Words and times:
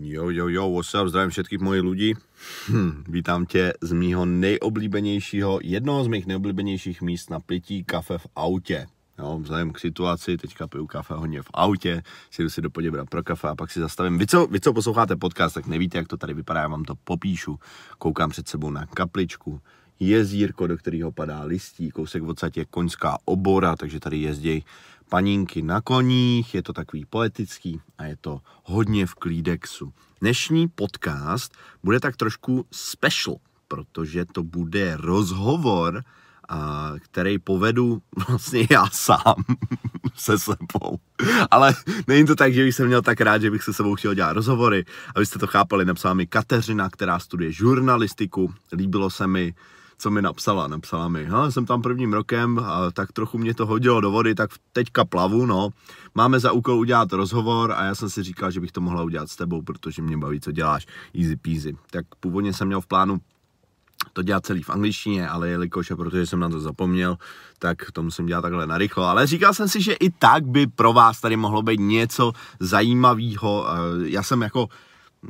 Jo, 0.00 0.30
jo, 0.30 0.48
jo, 0.48 0.70
what's 0.70 1.02
up, 1.02 1.08
zdravím 1.08 1.30
všetkých 1.30 1.60
mojich 1.60 1.82
lidí. 1.82 2.14
Hm, 2.68 3.04
vítám 3.08 3.46
tě 3.46 3.72
z 3.80 3.92
mýho 3.92 4.26
nejoblíbenějšího, 4.26 5.58
jednoho 5.62 6.04
z 6.04 6.08
mých 6.08 6.26
nejoblíbenějších 6.26 7.02
míst 7.02 7.30
na 7.30 7.40
pití 7.40 7.84
kafe 7.84 8.18
v 8.18 8.26
autě. 8.36 8.86
Jo, 9.18 9.38
vzhledem 9.42 9.72
k 9.72 9.78
situaci, 9.78 10.36
teďka 10.36 10.66
piju 10.66 10.86
kafe 10.86 11.14
hodně 11.14 11.42
v 11.42 11.50
autě, 11.54 12.02
si 12.30 12.42
jdu 12.42 12.50
si 12.50 12.62
do 12.62 12.70
Poděbra 12.70 13.04
pro 13.04 13.22
kafe 13.22 13.48
a 13.48 13.54
pak 13.54 13.70
si 13.70 13.80
zastavím. 13.80 14.18
Vy 14.18 14.26
co, 14.26 14.46
vy, 14.46 14.60
co 14.60 14.72
posloucháte 14.72 15.16
podcast, 15.16 15.54
tak 15.54 15.66
nevíte, 15.66 15.98
jak 15.98 16.08
to 16.08 16.16
tady 16.16 16.34
vypadá, 16.34 16.60
já 16.60 16.68
vám 16.68 16.84
to 16.84 16.94
popíšu. 17.04 17.58
Koukám 17.98 18.30
před 18.30 18.48
sebou 18.48 18.70
na 18.70 18.86
kapličku, 18.86 19.60
jezírko, 20.00 20.66
do 20.66 20.76
kterého 20.76 21.12
padá 21.12 21.42
listí, 21.42 21.90
kousek 21.90 22.22
v 22.22 22.34
je 22.56 22.64
koňská 22.64 23.18
obora, 23.24 23.76
takže 23.76 24.00
tady 24.00 24.18
jezdí 24.18 24.64
panínky 25.08 25.62
na 25.62 25.80
koních, 25.80 26.54
je 26.54 26.62
to 26.62 26.72
takový 26.72 27.04
poetický 27.04 27.80
a 27.98 28.04
je 28.04 28.16
to 28.20 28.40
hodně 28.64 29.06
v 29.06 29.14
klídexu. 29.14 29.92
Dnešní 30.20 30.68
podcast 30.68 31.52
bude 31.82 32.00
tak 32.00 32.16
trošku 32.16 32.66
special, 32.72 33.36
protože 33.68 34.24
to 34.24 34.42
bude 34.42 34.96
rozhovor, 34.96 36.02
a, 36.48 36.92
který 36.98 37.38
povedu 37.38 38.02
vlastně 38.28 38.66
já 38.70 38.86
sám 38.92 39.44
se 40.14 40.38
sebou. 40.38 40.98
Ale 41.50 41.74
není 42.06 42.26
to 42.26 42.34
tak, 42.34 42.54
že 42.54 42.64
bych 42.64 42.74
se 42.74 42.86
měl 42.86 43.02
tak 43.02 43.20
rád, 43.20 43.42
že 43.42 43.50
bych 43.50 43.62
se 43.62 43.72
sebou 43.72 43.94
chtěl 43.94 44.14
dělat 44.14 44.32
rozhovory. 44.32 44.84
Abyste 45.14 45.38
to 45.38 45.46
chápali, 45.46 45.84
napsala 45.84 46.14
mi 46.14 46.26
Kateřina, 46.26 46.90
která 46.90 47.18
studuje 47.18 47.52
žurnalistiku. 47.52 48.54
Líbilo 48.72 49.10
se 49.10 49.26
mi, 49.26 49.54
co 49.98 50.10
mi 50.10 50.22
napsala. 50.22 50.68
Napsala 50.68 51.08
mi, 51.08 51.24
ha, 51.24 51.50
jsem 51.50 51.66
tam 51.66 51.82
prvním 51.82 52.12
rokem, 52.12 52.58
a 52.58 52.90
tak 52.90 53.12
trochu 53.12 53.38
mě 53.38 53.54
to 53.54 53.66
hodilo 53.66 54.00
do 54.00 54.10
vody, 54.10 54.34
tak 54.34 54.50
teďka 54.72 55.04
plavu, 55.04 55.46
no. 55.46 55.70
Máme 56.14 56.40
za 56.40 56.52
úkol 56.52 56.78
udělat 56.78 57.12
rozhovor 57.12 57.72
a 57.72 57.84
já 57.84 57.94
jsem 57.94 58.10
si 58.10 58.22
říkal, 58.22 58.50
že 58.50 58.60
bych 58.60 58.72
to 58.72 58.80
mohla 58.80 59.02
udělat 59.02 59.30
s 59.30 59.36
tebou, 59.36 59.62
protože 59.62 60.02
mě 60.02 60.18
baví, 60.18 60.40
co 60.40 60.52
děláš, 60.52 60.86
easy 61.20 61.36
peasy. 61.36 61.76
Tak 61.90 62.06
původně 62.20 62.52
jsem 62.52 62.66
měl 62.66 62.80
v 62.80 62.86
plánu 62.86 63.20
to 64.12 64.22
dělat 64.22 64.46
celý 64.46 64.62
v 64.62 64.70
angličtině, 64.70 65.28
ale 65.28 65.48
jelikož 65.48 65.90
a 65.90 65.96
protože 65.96 66.26
jsem 66.26 66.40
na 66.40 66.48
to 66.48 66.60
zapomněl, 66.60 67.16
tak 67.58 67.90
to 67.92 68.02
musím 68.02 68.26
dělat 68.26 68.42
takhle 68.42 68.66
narychlo. 68.66 69.04
Ale 69.04 69.26
říkal 69.26 69.54
jsem 69.54 69.68
si, 69.68 69.82
že 69.82 69.92
i 69.92 70.10
tak 70.10 70.46
by 70.46 70.66
pro 70.66 70.92
vás 70.92 71.20
tady 71.20 71.36
mohlo 71.36 71.62
být 71.62 71.80
něco 71.80 72.32
zajímavého. 72.60 73.66
Já 74.04 74.22
jsem 74.22 74.42
jako 74.42 74.68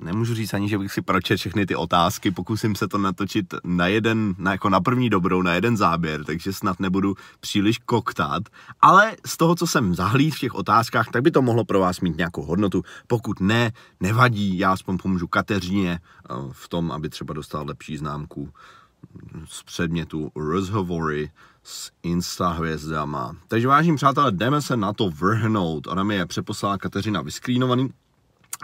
nemůžu 0.03 0.35
říct 0.35 0.55
ani, 0.55 0.69
že 0.69 0.79
bych 0.79 0.93
si 0.93 1.03
pročet 1.03 1.37
všechny 1.37 1.67
ty 1.67 1.77
otázky, 1.77 2.31
pokusím 2.31 2.75
se 2.75 2.89
to 2.89 2.99
natočit 2.99 3.55
na 3.65 3.87
jeden, 3.87 4.35
na, 4.39 4.53
jako 4.53 4.69
na 4.69 4.81
první 4.81 5.11
dobrou, 5.11 5.43
na 5.43 5.55
jeden 5.55 5.77
záběr, 5.77 6.25
takže 6.25 6.53
snad 6.53 6.81
nebudu 6.81 7.15
příliš 7.41 7.79
koktat, 7.79 8.43
ale 8.81 9.17
z 9.27 9.37
toho, 9.37 9.55
co 9.55 9.67
jsem 9.67 9.95
zahlíd 9.95 10.35
v 10.35 10.39
těch 10.39 10.55
otázkách, 10.55 11.09
tak 11.13 11.23
by 11.23 11.31
to 11.31 11.43
mohlo 11.43 11.65
pro 11.65 11.81
vás 11.81 12.01
mít 12.01 12.17
nějakou 12.17 12.43
hodnotu, 12.43 12.83
pokud 13.07 13.41
ne, 13.41 13.73
nevadí, 14.01 14.59
já 14.59 14.73
aspoň 14.73 14.99
pomůžu 14.99 15.27
Kateřině 15.27 15.99
eh, 16.01 16.35
v 16.53 16.69
tom, 16.69 16.93
aby 16.93 17.09
třeba 17.09 17.35
dostal 17.35 17.67
lepší 17.67 17.97
známku 17.97 18.53
z 19.45 19.63
předmětu 19.63 20.31
rozhovory 20.37 21.31
s 21.63 21.91
Insta 22.03 22.49
hvězdama. 22.49 23.37
Takže 23.49 23.69
vážím 23.69 23.97
přátelé, 23.97 24.33
jdeme 24.33 24.63
se 24.63 24.77
na 24.77 24.93
to 24.93 25.11
vrhnout. 25.11 25.87
Ona 25.87 26.03
mi 26.03 26.15
je 26.15 26.27
přeposlala 26.27 26.79
Kateřina 26.79 27.23
vyskrínovaný, 27.23 27.91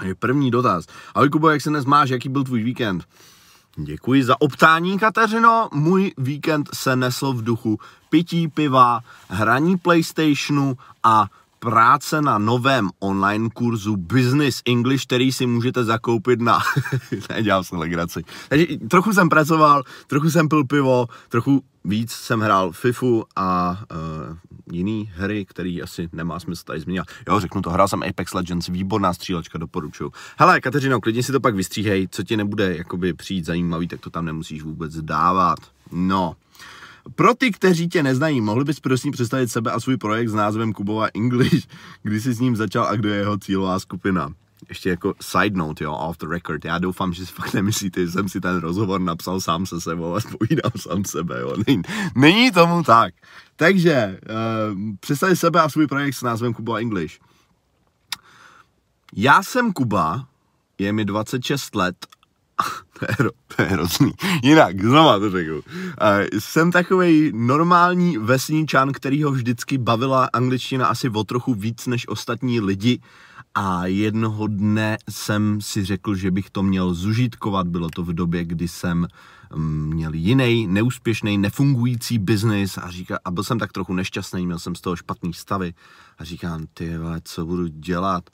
je 0.02 0.14
první 0.14 0.50
dotaz. 0.50 0.86
Ahoj 1.14 1.28
Kubo, 1.28 1.50
jak 1.50 1.60
se 1.60 1.70
dnes 1.70 1.84
máš, 1.84 2.10
jaký 2.10 2.28
byl 2.28 2.44
tvůj 2.44 2.62
víkend? 2.62 3.04
Děkuji 3.76 4.24
za 4.24 4.40
optání, 4.40 4.98
Kateřino. 4.98 5.68
Můj 5.72 6.12
víkend 6.18 6.68
se 6.74 6.96
nesl 6.96 7.32
v 7.32 7.44
duchu 7.44 7.78
pití 8.10 8.48
piva, 8.48 9.00
hraní 9.28 9.78
PlayStationu 9.78 10.76
a 11.02 11.26
práce 11.60 12.22
na 12.22 12.38
novém 12.38 12.88
online 12.98 13.48
kurzu 13.54 13.96
Business 13.96 14.62
English, 14.66 15.04
který 15.04 15.32
si 15.32 15.46
můžete 15.46 15.84
zakoupit 15.84 16.40
na... 16.40 16.58
Nedělám 17.30 17.64
se 17.64 17.76
legraci. 17.76 18.22
Takže 18.48 18.66
trochu 18.88 19.12
jsem 19.12 19.28
pracoval, 19.28 19.82
trochu 20.06 20.30
jsem 20.30 20.48
pil 20.48 20.64
pivo, 20.64 21.06
trochu 21.28 21.62
víc 21.84 22.12
jsem 22.12 22.40
hrál 22.40 22.72
FIFU 22.72 23.24
a 23.36 23.78
uh, 23.92 24.36
jiný 24.72 25.10
hry, 25.14 25.44
který 25.44 25.82
asi 25.82 26.08
nemá 26.12 26.40
smysl 26.40 26.64
tady 26.64 26.80
změnit. 26.80 27.02
Jo, 27.28 27.40
řeknu 27.40 27.62
to, 27.62 27.70
hrál 27.70 27.88
jsem 27.88 28.02
Apex 28.02 28.34
Legends, 28.34 28.68
výborná 28.68 29.12
střílečka, 29.12 29.58
doporučuju. 29.58 30.12
Hele, 30.38 30.60
Kateřino, 30.60 31.00
klidně 31.00 31.22
si 31.22 31.32
to 31.32 31.40
pak 31.40 31.54
vystříhej, 31.54 32.08
co 32.10 32.22
ti 32.22 32.36
nebude 32.36 32.76
jakoby 32.76 33.12
přijít 33.12 33.44
zajímavý, 33.44 33.88
tak 33.88 34.00
to 34.00 34.10
tam 34.10 34.24
nemusíš 34.24 34.62
vůbec 34.62 34.96
dávat. 34.96 35.58
No, 35.92 36.36
pro 37.14 37.34
ty, 37.34 37.50
kteří 37.50 37.88
tě 37.88 38.02
neznají, 38.02 38.40
mohli 38.40 38.64
bys 38.64 38.80
prosím 38.80 39.12
představit 39.12 39.48
sebe 39.48 39.72
a 39.72 39.80
svůj 39.80 39.96
projekt 39.96 40.28
s 40.28 40.34
názvem 40.34 40.72
Kubova 40.72 41.06
English, 41.14 41.66
kdy 42.02 42.20
jsi 42.20 42.32
s 42.32 42.40
ním 42.40 42.56
začal 42.56 42.84
a 42.84 42.96
kdo 42.96 43.08
je 43.08 43.16
jeho 43.16 43.38
cílová 43.38 43.78
skupina? 43.78 44.32
Ještě 44.68 44.90
jako 44.90 45.14
side 45.20 45.58
note, 45.58 45.84
jo, 45.84 45.92
off 45.92 46.18
the 46.18 46.26
record. 46.28 46.64
Já 46.64 46.78
doufám, 46.78 47.12
že 47.12 47.26
si 47.26 47.32
fakt 47.32 47.54
nemyslíte, 47.54 48.06
že 48.06 48.12
jsem 48.12 48.28
si 48.28 48.40
ten 48.40 48.56
rozhovor 48.56 49.00
napsal 49.00 49.40
sám 49.40 49.66
se 49.66 49.80
sebou 49.80 50.14
a 50.14 50.20
spovídám 50.20 50.72
sám 50.76 51.04
sebe, 51.04 51.40
jo. 51.40 51.54
Není, 51.66 51.82
není 52.14 52.50
tomu 52.50 52.82
tak. 52.82 53.14
Takže, 53.56 54.20
uh, 54.30 54.78
představit 55.00 55.36
sebe 55.36 55.60
a 55.60 55.68
svůj 55.68 55.86
projekt 55.86 56.14
s 56.14 56.22
názvem 56.22 56.54
Kubova 56.54 56.78
English. 56.78 57.18
Já 59.16 59.42
jsem 59.42 59.72
Kuba, 59.72 60.26
je 60.78 60.92
mi 60.92 61.04
26 61.04 61.74
let 61.74 62.06
to 62.98 63.06
je, 63.08 63.30
to 63.56 63.62
je 63.62 63.68
hrozný. 63.68 64.12
Jinak, 64.42 64.80
znova 64.80 65.18
to 65.18 65.30
řeknu. 65.30 65.56
Uh, 65.56 65.62
jsem 66.38 66.72
takový 66.72 67.32
normální 67.34 68.18
vesničan, 68.18 68.92
který 68.92 69.22
ho 69.22 69.30
vždycky 69.30 69.78
bavila 69.78 70.28
angličtina 70.32 70.86
asi 70.86 71.08
o 71.10 71.24
trochu 71.24 71.54
víc 71.54 71.86
než 71.86 72.08
ostatní 72.08 72.60
lidi 72.60 73.00
a 73.54 73.86
jednoho 73.86 74.46
dne 74.46 74.98
jsem 75.10 75.60
si 75.60 75.84
řekl, 75.84 76.14
že 76.14 76.30
bych 76.30 76.50
to 76.50 76.62
měl 76.62 76.94
zužitkovat. 76.94 77.66
Bylo 77.66 77.88
to 77.88 78.04
v 78.04 78.12
době, 78.12 78.44
kdy 78.44 78.68
jsem 78.68 79.06
mm, 79.54 79.94
měl 79.94 80.14
jiný, 80.14 80.66
neúspěšný, 80.66 81.38
nefungující 81.38 82.18
biznis 82.18 82.78
a, 82.78 82.90
říká, 82.90 83.18
a 83.24 83.30
byl 83.30 83.44
jsem 83.44 83.58
tak 83.58 83.72
trochu 83.72 83.94
nešťastný, 83.94 84.46
měl 84.46 84.58
jsem 84.58 84.74
z 84.74 84.80
toho 84.80 84.96
špatný 84.96 85.32
stavy 85.32 85.74
a 86.18 86.24
říkám, 86.24 86.66
ty 86.74 86.90
co 87.22 87.46
budu 87.46 87.66
dělat? 87.66 88.30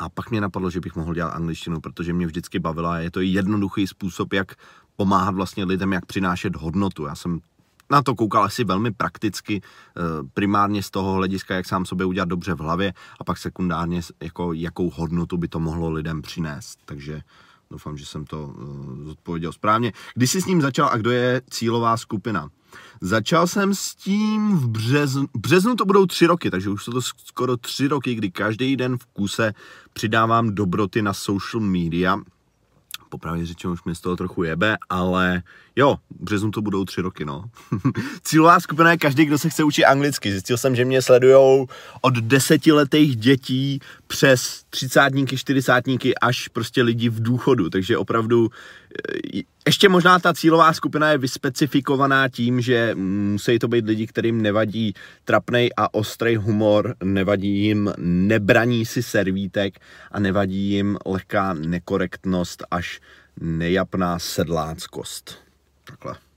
A 0.00 0.08
pak 0.08 0.30
mě 0.30 0.40
napadlo, 0.40 0.70
že 0.70 0.80
bych 0.80 0.96
mohl 0.96 1.14
dělat 1.14 1.30
angličtinu, 1.30 1.80
protože 1.80 2.12
mě 2.12 2.26
vždycky 2.26 2.58
bavila. 2.58 2.98
Je 2.98 3.10
to 3.10 3.20
jednoduchý 3.20 3.86
způsob, 3.86 4.32
jak 4.32 4.54
pomáhat 4.96 5.34
vlastně 5.34 5.64
lidem, 5.64 5.92
jak 5.92 6.06
přinášet 6.06 6.56
hodnotu. 6.56 7.04
Já 7.04 7.14
jsem 7.14 7.40
na 7.90 8.02
to 8.02 8.14
koukal 8.14 8.44
asi 8.44 8.64
velmi 8.64 8.90
prakticky, 8.90 9.60
eh, 9.60 10.00
primárně 10.34 10.82
z 10.82 10.90
toho 10.90 11.12
hlediska, 11.12 11.54
jak 11.54 11.66
sám 11.66 11.86
sobě 11.86 12.06
udělat 12.06 12.28
dobře 12.28 12.54
v 12.54 12.58
hlavě 12.58 12.92
a 13.20 13.24
pak 13.24 13.38
sekundárně, 13.38 14.00
jako, 14.22 14.52
jakou 14.52 14.90
hodnotu 14.90 15.36
by 15.36 15.48
to 15.48 15.60
mohlo 15.60 15.90
lidem 15.90 16.22
přinést. 16.22 16.78
Takže 16.84 17.20
doufám, 17.70 17.96
že 17.96 18.06
jsem 18.06 18.24
to 18.24 18.46
uh, 18.46 19.04
zodpověděl 19.04 19.52
správně. 19.52 19.92
Když 20.14 20.30
jsi 20.30 20.42
s 20.42 20.46
ním 20.46 20.60
začal 20.60 20.88
a 20.92 20.96
kdo 20.96 21.10
je 21.10 21.42
cílová 21.50 21.96
skupina? 21.96 22.50
Začal 23.02 23.46
jsem 23.46 23.74
s 23.74 23.94
tím 23.94 24.56
v 24.56 24.68
březnu, 24.68 25.26
březnu 25.36 25.76
to 25.76 25.84
budou 25.84 26.06
tři 26.06 26.26
roky, 26.26 26.50
takže 26.50 26.70
už 26.70 26.84
jsou 26.84 26.92
to 26.92 27.02
skoro 27.02 27.56
tři 27.56 27.88
roky, 27.88 28.14
kdy 28.14 28.30
každý 28.30 28.76
den 28.76 28.98
v 28.98 29.06
kuse 29.06 29.54
přidávám 29.92 30.54
dobroty 30.54 31.02
na 31.02 31.12
social 31.12 31.64
media. 31.64 32.18
Popravdě 33.08 33.46
řečeno 33.46 33.72
už 33.72 33.84
mi 33.84 33.94
z 33.94 34.00
toho 34.00 34.16
trochu 34.16 34.42
jebe, 34.42 34.76
ale 34.90 35.42
jo, 35.76 35.96
v 36.20 36.24
březnu 36.24 36.50
to 36.50 36.62
budou 36.62 36.84
tři 36.84 37.00
roky, 37.00 37.24
no. 37.24 37.44
Cílová 38.22 38.60
skupina 38.60 38.90
je 38.90 38.96
každý, 38.96 39.24
kdo 39.24 39.38
se 39.38 39.48
chce 39.48 39.64
učit 39.64 39.84
anglicky. 39.84 40.30
Zjistil 40.30 40.56
jsem, 40.56 40.76
že 40.76 40.84
mě 40.84 41.02
sledujou 41.02 41.66
od 42.00 42.14
desetiletých 42.14 43.16
dětí 43.16 43.80
přes 44.06 44.64
třicátníky, 44.70 45.36
čtyřicátníky 45.36 46.14
až 46.14 46.48
prostě 46.48 46.82
lidi 46.82 47.08
v 47.08 47.22
důchodu, 47.22 47.70
takže 47.70 47.98
opravdu 47.98 48.48
e, 48.48 49.42
ještě 49.66 49.88
možná 49.88 50.18
ta 50.18 50.34
cílová 50.34 50.72
skupina 50.72 51.10
je 51.10 51.18
vyspecifikovaná 51.18 52.28
tím, 52.28 52.60
že 52.60 52.94
musí 52.94 53.58
to 53.58 53.68
být 53.68 53.84
lidi, 53.84 54.06
kterým 54.06 54.42
nevadí 54.42 54.94
trapnej 55.24 55.70
a 55.76 55.94
ostrý 55.94 56.36
humor, 56.36 56.94
nevadí 57.04 57.64
jim 57.64 57.92
nebraní 57.98 58.86
si 58.86 59.02
servítek 59.02 59.80
a 60.10 60.20
nevadí 60.20 60.70
jim 60.70 60.98
lehká 61.06 61.54
nekorektnost 61.54 62.64
až 62.70 63.00
nejapná 63.40 64.18
sedláckost. 64.18 65.38
Takhle. 65.84 66.29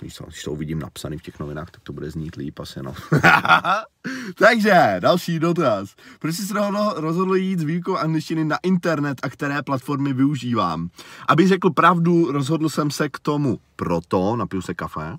Když 0.00 0.42
to 0.44 0.52
uvidím 0.52 0.78
napsaný 0.78 1.18
v 1.18 1.22
těch 1.22 1.40
novinách, 1.40 1.70
tak 1.70 1.80
to 1.80 1.92
bude 1.92 2.10
znít 2.10 2.36
líp 2.36 2.60
asi, 2.60 2.82
no. 2.82 2.94
Takže, 4.38 4.96
další 4.98 5.38
dotaz. 5.38 5.94
Proč 6.18 6.34
jsi 6.34 6.46
se 6.46 6.54
rozhodl 6.96 7.34
jít 7.34 7.58
s 7.58 7.62
výukou 7.62 7.96
angličtiny 7.96 8.44
na 8.44 8.56
internet 8.62 9.18
a 9.22 9.30
které 9.30 9.62
platformy 9.62 10.12
využívám? 10.12 10.90
Abych 11.28 11.48
řekl 11.48 11.70
pravdu, 11.70 12.32
rozhodl 12.32 12.68
jsem 12.68 12.90
se 12.90 13.08
k 13.08 13.18
tomu 13.18 13.58
proto, 13.76 14.36
napiju 14.36 14.62
se 14.62 14.74
kafe, 14.74 15.16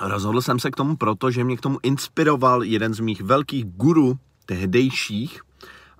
rozhodl 0.00 0.40
jsem 0.40 0.58
se 0.58 0.70
k 0.70 0.76
tomu 0.76 0.96
proto, 0.96 1.30
že 1.30 1.44
mě 1.44 1.56
k 1.56 1.60
tomu 1.60 1.78
inspiroval 1.82 2.64
jeden 2.64 2.94
z 2.94 3.00
mých 3.00 3.20
velkých 3.20 3.64
guru 3.64 4.18
tehdejších, 4.46 5.40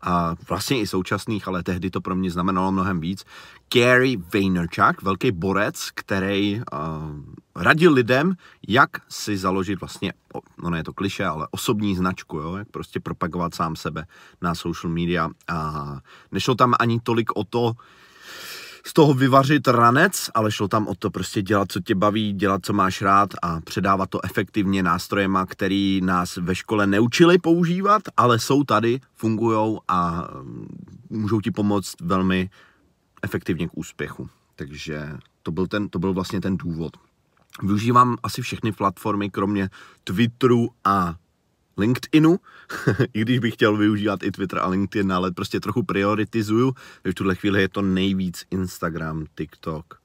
a 0.02 0.35
vlastně 0.49 0.81
i 0.81 0.87
současných, 0.87 1.49
ale 1.49 1.62
tehdy 1.62 1.91
to 1.91 2.00
pro 2.00 2.17
mě 2.17 2.31
znamenalo 2.31 2.73
mnohem 2.73 3.00
víc. 3.00 3.25
Gary 3.75 4.17
Vaynerchuk, 4.35 5.02
velký 5.02 5.32
borec, 5.32 5.91
který 5.94 6.62
uh, 6.73 7.62
radil 7.62 7.93
lidem, 7.93 8.35
jak 8.69 8.91
si 9.08 9.37
založit 9.37 9.81
vlastně, 9.81 10.12
no 10.62 10.70
ne 10.70 10.79
je 10.79 10.85
to 10.85 10.93
kliše, 10.93 11.25
ale 11.26 11.49
osobní 11.50 11.97
značku, 11.97 12.37
jo? 12.37 12.56
jak 12.56 12.69
prostě 12.69 13.00
propagovat 13.00 13.55
sám 13.55 13.76
sebe 13.76 14.06
na 14.43 14.55
social 14.55 14.93
media. 14.93 15.29
A 15.49 15.99
nešlo 16.32 16.55
tam 16.55 16.75
ani 16.81 17.00
tolik 17.00 17.37
o 17.37 17.44
to, 17.44 17.73
z 18.86 18.92
toho 18.92 19.14
vyvařit 19.14 19.68
ranec, 19.68 20.30
ale 20.34 20.52
šlo 20.52 20.68
tam 20.68 20.88
o 20.88 20.94
to 20.94 21.10
prostě 21.10 21.42
dělat, 21.42 21.72
co 21.72 21.80
tě 21.80 21.94
baví, 21.94 22.32
dělat, 22.32 22.60
co 22.64 22.72
máš 22.72 23.02
rád 23.02 23.30
a 23.42 23.60
předávat 23.60 24.10
to 24.10 24.24
efektivně 24.24 24.82
nástrojema, 24.82 25.46
který 25.46 26.00
nás 26.00 26.36
ve 26.36 26.54
škole 26.54 26.86
neučili 26.86 27.38
používat, 27.38 28.02
ale 28.16 28.38
jsou 28.38 28.64
tady, 28.64 29.00
fungují 29.14 29.78
a 29.88 30.28
mm, 30.42 30.68
můžou 31.10 31.40
ti 31.40 31.50
pomoct 31.50 31.94
velmi 32.00 32.50
efektivně 33.22 33.68
k 33.68 33.78
úspěchu. 33.78 34.28
Takže 34.56 35.10
to 35.42 35.50
byl, 35.50 35.66
ten, 35.66 35.88
to 35.88 35.98
byl 35.98 36.12
vlastně 36.12 36.40
ten 36.40 36.56
důvod. 36.56 36.96
Využívám 37.62 38.16
asi 38.22 38.42
všechny 38.42 38.72
platformy, 38.72 39.30
kromě 39.30 39.70
Twitteru 40.04 40.68
a 40.84 41.14
LinkedInu, 41.78 42.40
i 43.12 43.20
když 43.20 43.38
bych 43.38 43.55
chtěl 43.55 43.76
využívat 43.76 44.22
i 44.22 44.31
Twitter 44.31 44.58
a 44.58 44.69
LinkedIn, 44.69 45.12
ale 45.12 45.31
prostě 45.31 45.61
trochu 45.61 45.82
prioritizuju. 45.82 46.75
V 47.05 47.14
tuhle 47.14 47.34
chvíli 47.34 47.61
je 47.61 47.69
to 47.69 47.82
nejvíc 47.82 48.44
Instagram, 48.50 49.26
TikTok, 49.34 50.00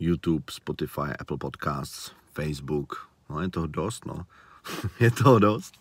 YouTube, 0.00 0.44
Spotify, 0.50 1.16
Apple 1.18 1.38
Podcasts, 1.38 2.12
Facebook. 2.34 3.08
No 3.30 3.40
je 3.40 3.48
toho 3.48 3.66
dost, 3.66 4.06
no. 4.06 4.26
je 5.00 5.10
toho 5.10 5.38
dost. 5.38 5.74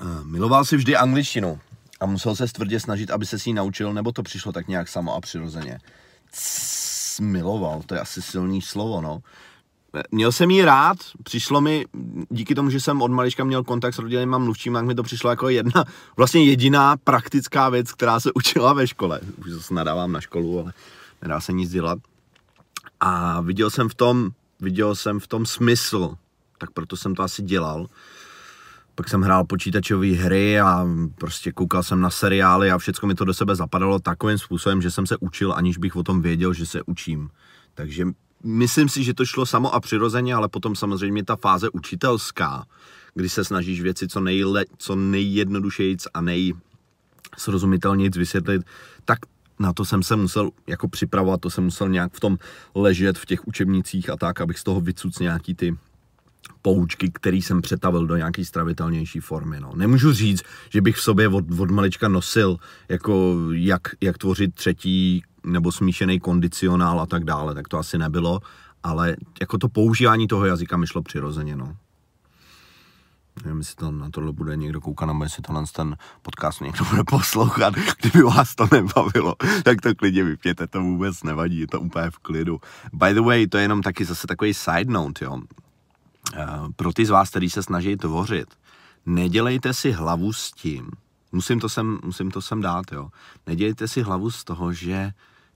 Uh, 0.00 0.24
miloval 0.24 0.64
si 0.64 0.76
vždy 0.76 0.96
angličtinu 0.96 1.60
a 2.00 2.06
musel 2.06 2.36
se 2.36 2.48
stvrdě 2.48 2.80
snažit, 2.80 3.10
aby 3.10 3.26
se 3.26 3.38
si 3.38 3.50
ji 3.50 3.54
naučil, 3.54 3.92
nebo 3.92 4.12
to 4.12 4.22
přišlo 4.22 4.52
tak 4.52 4.68
nějak 4.68 4.88
samo 4.88 5.14
a 5.14 5.20
přirozeně. 5.20 5.78
Cs, 6.30 7.20
miloval, 7.20 7.82
to 7.86 7.94
je 7.94 8.00
asi 8.00 8.22
silný 8.22 8.62
slovo, 8.62 9.00
no. 9.00 9.22
Měl 10.10 10.32
jsem 10.32 10.50
ji 10.50 10.64
rád, 10.64 10.96
přišlo 11.22 11.60
mi, 11.60 11.84
díky 12.30 12.54
tomu, 12.54 12.70
že 12.70 12.80
jsem 12.80 13.02
od 13.02 13.10
malička 13.10 13.44
měl 13.44 13.64
kontakt 13.64 13.94
s 13.94 13.98
rodinným 13.98 14.38
mluvčím, 14.38 14.74
tak 14.74 14.84
mi 14.84 14.94
to 14.94 15.02
přišlo 15.02 15.30
jako 15.30 15.48
jedna, 15.48 15.84
vlastně 16.16 16.44
jediná 16.44 16.96
praktická 16.96 17.68
věc, 17.68 17.92
která 17.92 18.20
se 18.20 18.30
učila 18.34 18.72
ve 18.72 18.86
škole. 18.86 19.20
Už 19.44 19.50
zase 19.50 19.74
nadávám 19.74 20.12
na 20.12 20.20
školu, 20.20 20.60
ale 20.60 20.72
nedá 21.22 21.40
se 21.40 21.52
nic 21.52 21.70
dělat. 21.70 21.98
A 23.00 23.40
viděl 23.40 23.70
jsem 23.70 23.88
v 23.88 23.94
tom, 23.94 24.30
viděl 24.60 24.94
jsem 24.94 25.20
v 25.20 25.26
tom 25.26 25.46
smysl, 25.46 26.14
tak 26.58 26.70
proto 26.70 26.96
jsem 26.96 27.14
to 27.14 27.22
asi 27.22 27.42
dělal. 27.42 27.86
Pak 28.94 29.08
jsem 29.08 29.22
hrál 29.22 29.44
počítačové 29.44 30.06
hry 30.06 30.60
a 30.60 30.86
prostě 31.14 31.52
koukal 31.52 31.82
jsem 31.82 32.00
na 32.00 32.10
seriály 32.10 32.70
a 32.70 32.78
všechno 32.78 33.06
mi 33.06 33.14
to 33.14 33.24
do 33.24 33.34
sebe 33.34 33.56
zapadalo 33.56 33.98
takovým 33.98 34.38
způsobem, 34.38 34.82
že 34.82 34.90
jsem 34.90 35.06
se 35.06 35.16
učil, 35.20 35.52
aniž 35.52 35.78
bych 35.78 35.96
o 35.96 36.02
tom 36.02 36.22
věděl, 36.22 36.52
že 36.52 36.66
se 36.66 36.82
učím. 36.82 37.30
Takže 37.74 38.04
myslím 38.44 38.88
si, 38.88 39.04
že 39.04 39.14
to 39.14 39.24
šlo 39.24 39.46
samo 39.46 39.74
a 39.74 39.80
přirozeně, 39.80 40.34
ale 40.34 40.48
potom 40.48 40.76
samozřejmě 40.76 41.24
ta 41.24 41.36
fáze 41.36 41.70
učitelská, 41.70 42.66
kdy 43.14 43.28
se 43.28 43.44
snažíš 43.44 43.80
věci 43.80 44.08
co, 44.08 44.20
nejle, 44.20 44.64
co 44.78 44.96
nejjednodušejíc 44.96 46.06
a 46.14 46.20
nejsrozumitelnějíc 46.20 48.16
vysvětlit, 48.16 48.62
tak 49.04 49.18
na 49.58 49.72
to 49.72 49.84
jsem 49.84 50.02
se 50.02 50.16
musel 50.16 50.50
jako 50.66 50.88
připravovat, 50.88 51.40
to 51.40 51.50
jsem 51.50 51.64
musel 51.64 51.88
nějak 51.88 52.12
v 52.12 52.20
tom 52.20 52.38
ležet 52.74 53.18
v 53.18 53.26
těch 53.26 53.48
učebnicích 53.48 54.10
a 54.10 54.16
tak, 54.16 54.40
abych 54.40 54.58
z 54.58 54.64
toho 54.64 54.80
vycuc 54.80 55.18
nějaký 55.18 55.54
ty 55.54 55.76
poučky, 56.62 57.10
který 57.10 57.42
jsem 57.42 57.62
přetavil 57.62 58.06
do 58.06 58.16
nějaký 58.16 58.44
stravitelnější 58.44 59.20
formy. 59.20 59.60
No. 59.60 59.72
Nemůžu 59.76 60.12
říct, 60.12 60.42
že 60.70 60.80
bych 60.80 60.96
v 60.96 61.02
sobě 61.02 61.28
od, 61.28 61.44
od 61.58 61.70
malička 61.70 62.08
nosil, 62.08 62.56
jako 62.88 63.36
jak, 63.52 63.82
jak 64.00 64.18
tvořit 64.18 64.54
třetí 64.54 65.22
nebo 65.46 65.72
smíšený 65.72 66.20
kondicionál 66.20 67.00
a 67.00 67.06
tak 67.06 67.24
dále, 67.24 67.54
tak 67.54 67.68
to 67.68 67.78
asi 67.78 67.98
nebylo, 67.98 68.40
ale 68.82 69.16
jako 69.40 69.58
to 69.58 69.68
používání 69.68 70.28
toho 70.28 70.46
jazyka 70.46 70.76
mi 70.76 70.86
šlo 70.86 71.02
přirozeně, 71.02 71.56
no. 71.56 71.76
Nevím, 73.44 73.58
jestli 73.58 73.76
to 73.76 73.90
na 73.90 74.10
tohle 74.10 74.32
bude 74.32 74.56
někdo 74.56 74.80
koukat, 74.80 75.06
nebo 75.06 75.24
jestli 75.24 75.42
tohle 75.42 75.64
ten 75.72 75.96
podcast 76.22 76.60
někdo 76.60 76.84
bude 76.84 77.04
poslouchat. 77.04 77.74
Kdyby 78.00 78.22
vás 78.22 78.54
to 78.54 78.68
nebavilo, 78.72 79.34
tak 79.62 79.80
to 79.80 79.94
klidně 79.94 80.24
vypněte, 80.24 80.66
to 80.66 80.80
vůbec 80.80 81.22
nevadí, 81.22 81.58
je 81.58 81.66
to 81.66 81.80
úplně 81.80 82.10
v 82.10 82.18
klidu. 82.18 82.60
By 82.92 83.14
the 83.14 83.20
way, 83.20 83.46
to 83.46 83.56
je 83.56 83.64
jenom 83.64 83.82
taky 83.82 84.04
zase 84.04 84.26
takový 84.26 84.54
side 84.54 84.92
note, 84.92 85.24
jo. 85.24 85.40
Eh, 86.36 86.46
pro 86.76 86.92
ty 86.92 87.06
z 87.06 87.10
vás, 87.10 87.30
kteří 87.30 87.50
se 87.50 87.62
snaží 87.62 87.96
tvořit, 87.96 88.54
nedělejte 89.06 89.74
si 89.74 89.92
hlavu 89.92 90.32
s 90.32 90.52
tím, 90.52 90.90
musím 91.32 91.60
to 91.60 91.68
sem, 91.68 91.98
musím 92.04 92.30
to 92.30 92.42
sem 92.42 92.60
dát, 92.60 92.92
jo. 92.92 93.08
Nedělejte 93.46 93.88
si 93.88 94.02
hlavu 94.02 94.30
z 94.30 94.44
toho, 94.44 94.72
že 94.72 95.12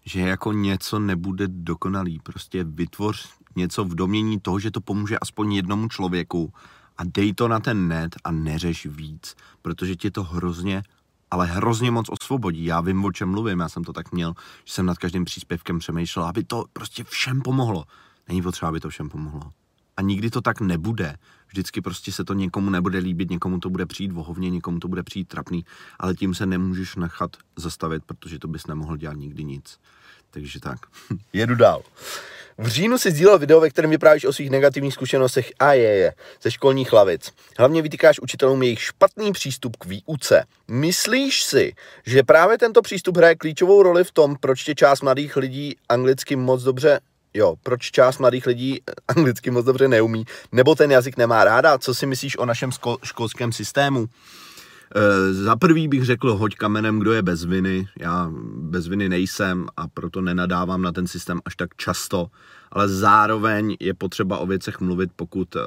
že 0.08 0.20
jako 0.20 0.52
něco 0.52 0.98
nebude 0.98 1.48
dokonalý. 1.48 2.20
Prostě 2.22 2.64
vytvoř 2.64 3.28
něco 3.56 3.84
v 3.84 3.94
domění 3.94 4.40
toho, 4.40 4.58
že 4.58 4.70
to 4.70 4.80
pomůže 4.80 5.18
aspoň 5.18 5.52
jednomu 5.52 5.88
člověku 5.88 6.52
a 6.98 7.04
dej 7.04 7.34
to 7.34 7.48
na 7.48 7.60
ten 7.60 7.88
net 7.88 8.16
a 8.24 8.30
neřeš 8.30 8.86
víc, 8.86 9.34
protože 9.62 9.96
ti 9.96 10.10
to 10.10 10.22
hrozně, 10.22 10.82
ale 11.30 11.46
hrozně 11.46 11.90
moc 11.90 12.06
osvobodí. 12.08 12.64
Já 12.64 12.80
vím, 12.80 13.04
o 13.04 13.12
čem 13.12 13.28
mluvím, 13.30 13.60
já 13.60 13.68
jsem 13.68 13.84
to 13.84 13.92
tak 13.92 14.12
měl, 14.12 14.34
že 14.64 14.72
jsem 14.72 14.86
nad 14.86 14.98
každým 14.98 15.24
příspěvkem 15.24 15.78
přemýšlel, 15.78 16.26
aby 16.26 16.44
to 16.44 16.64
prostě 16.72 17.04
všem 17.04 17.42
pomohlo. 17.42 17.84
Není 18.28 18.42
potřeba, 18.42 18.68
aby 18.68 18.80
to 18.80 18.88
všem 18.88 19.08
pomohlo. 19.08 19.52
A 19.98 20.02
nikdy 20.02 20.30
to 20.30 20.40
tak 20.40 20.60
nebude. 20.60 21.14
Vždycky 21.48 21.80
prostě 21.80 22.12
se 22.12 22.24
to 22.24 22.34
někomu 22.34 22.70
nebude 22.70 22.98
líbit, 22.98 23.30
někomu 23.30 23.58
to 23.58 23.70
bude 23.70 23.86
přijít 23.86 24.12
vohovně, 24.12 24.50
někomu 24.50 24.78
to 24.78 24.88
bude 24.88 25.02
přijít 25.02 25.28
trapný, 25.28 25.64
ale 25.98 26.14
tím 26.14 26.34
se 26.34 26.46
nemůžeš 26.46 26.96
nechat 26.96 27.36
zastavit, 27.56 28.02
protože 28.06 28.38
to 28.38 28.48
bys 28.48 28.66
nemohl 28.66 28.96
dělat 28.96 29.16
nikdy 29.16 29.44
nic. 29.44 29.78
Takže 30.30 30.60
tak. 30.60 30.78
Jedu 31.32 31.54
dál. 31.54 31.82
V 32.58 32.66
říjnu 32.66 32.98
si 32.98 33.10
sdílel 33.10 33.38
video, 33.38 33.60
ve 33.60 33.70
kterém 33.70 33.90
vyprávíš 33.90 34.24
o 34.24 34.32
svých 34.32 34.50
negativních 34.50 34.94
zkušenostech 34.94 35.52
a 35.58 35.72
je, 35.72 35.90
je 35.90 36.14
ze 36.42 36.50
školních 36.50 36.92
hlavic. 36.92 37.32
Hlavně 37.58 37.82
vytýkáš 37.82 38.20
učitelům 38.20 38.62
jejich 38.62 38.82
špatný 38.82 39.32
přístup 39.32 39.76
k 39.76 39.84
výuce. 39.84 40.44
Myslíš 40.68 41.42
si, 41.42 41.72
že 42.06 42.22
právě 42.22 42.58
tento 42.58 42.82
přístup 42.82 43.16
hraje 43.16 43.36
klíčovou 43.36 43.82
roli 43.82 44.04
v 44.04 44.12
tom, 44.12 44.36
proč 44.40 44.64
tě 44.64 44.74
část 44.74 45.02
mladých 45.02 45.36
lidí 45.36 45.76
anglicky 45.88 46.36
moc 46.36 46.62
dobře 46.62 47.00
Jo, 47.34 47.54
proč 47.62 47.90
část 47.90 48.18
mladých 48.18 48.46
lidí 48.46 48.80
anglicky 49.08 49.50
moc 49.50 49.66
dobře 49.66 49.88
neumí, 49.88 50.24
nebo 50.52 50.74
ten 50.74 50.90
jazyk 50.90 51.16
nemá 51.16 51.44
ráda? 51.44 51.78
Co 51.78 51.94
si 51.94 52.06
myslíš 52.06 52.38
o 52.38 52.46
našem 52.46 52.70
školském 53.02 53.52
systému? 53.52 54.08
E, 54.94 55.32
za 55.32 55.56
prvý 55.56 55.88
bych 55.88 56.04
řekl, 56.04 56.36
hoď 56.36 56.54
kamenem, 56.54 56.98
kdo 56.98 57.12
je 57.12 57.22
bez 57.22 57.44
viny. 57.44 57.88
Já 57.98 58.30
bez 58.54 58.86
viny 58.86 59.08
nejsem 59.08 59.66
a 59.76 59.88
proto 59.88 60.20
nenadávám 60.20 60.82
na 60.82 60.92
ten 60.92 61.06
systém 61.06 61.40
až 61.44 61.56
tak 61.56 61.76
často, 61.76 62.26
ale 62.72 62.88
zároveň 62.88 63.76
je 63.80 63.94
potřeba 63.94 64.38
o 64.38 64.46
věcech 64.46 64.80
mluvit, 64.80 65.10
pokud 65.16 65.56
e, 65.56 65.60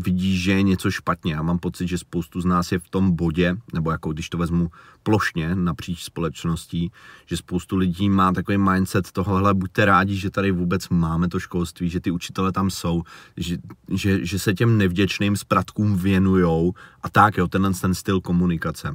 vidí, 0.00 0.38
že 0.38 0.52
je 0.52 0.62
něco 0.62 0.90
špatně. 0.90 1.34
Já 1.34 1.42
mám 1.42 1.58
pocit, 1.58 1.88
že 1.88 1.98
spoustu 1.98 2.40
z 2.40 2.44
nás 2.44 2.72
je 2.72 2.78
v 2.78 2.88
tom 2.88 3.16
bodě, 3.16 3.56
nebo 3.72 3.90
jako 3.90 4.12
když 4.12 4.28
to 4.28 4.38
vezmu 4.38 4.70
plošně 5.02 5.54
napříč 5.54 6.02
společností, 6.02 6.92
že 7.26 7.36
spoustu 7.36 7.76
lidí 7.76 8.10
má 8.10 8.32
takový 8.32 8.58
mindset 8.58 9.12
tohohle, 9.12 9.54
buďte 9.54 9.84
rádi, 9.84 10.16
že 10.16 10.30
tady 10.30 10.50
vůbec 10.50 10.88
máme 10.88 11.28
to 11.28 11.40
školství, 11.40 11.90
že 11.90 12.00
ty 12.00 12.10
učitele 12.10 12.52
tam 12.52 12.70
jsou, 12.70 13.02
že, 13.36 13.56
že, 13.88 14.26
že 14.26 14.38
se 14.38 14.54
těm 14.54 14.78
nevděčným 14.78 15.36
zpratkům 15.36 15.96
věnujou 15.96 16.72
a 17.02 17.08
tak, 17.08 17.36
jo, 17.36 17.48
tenhle 17.48 17.72
ten 17.72 17.94
styl 17.94 18.20
komunikace 18.20 18.94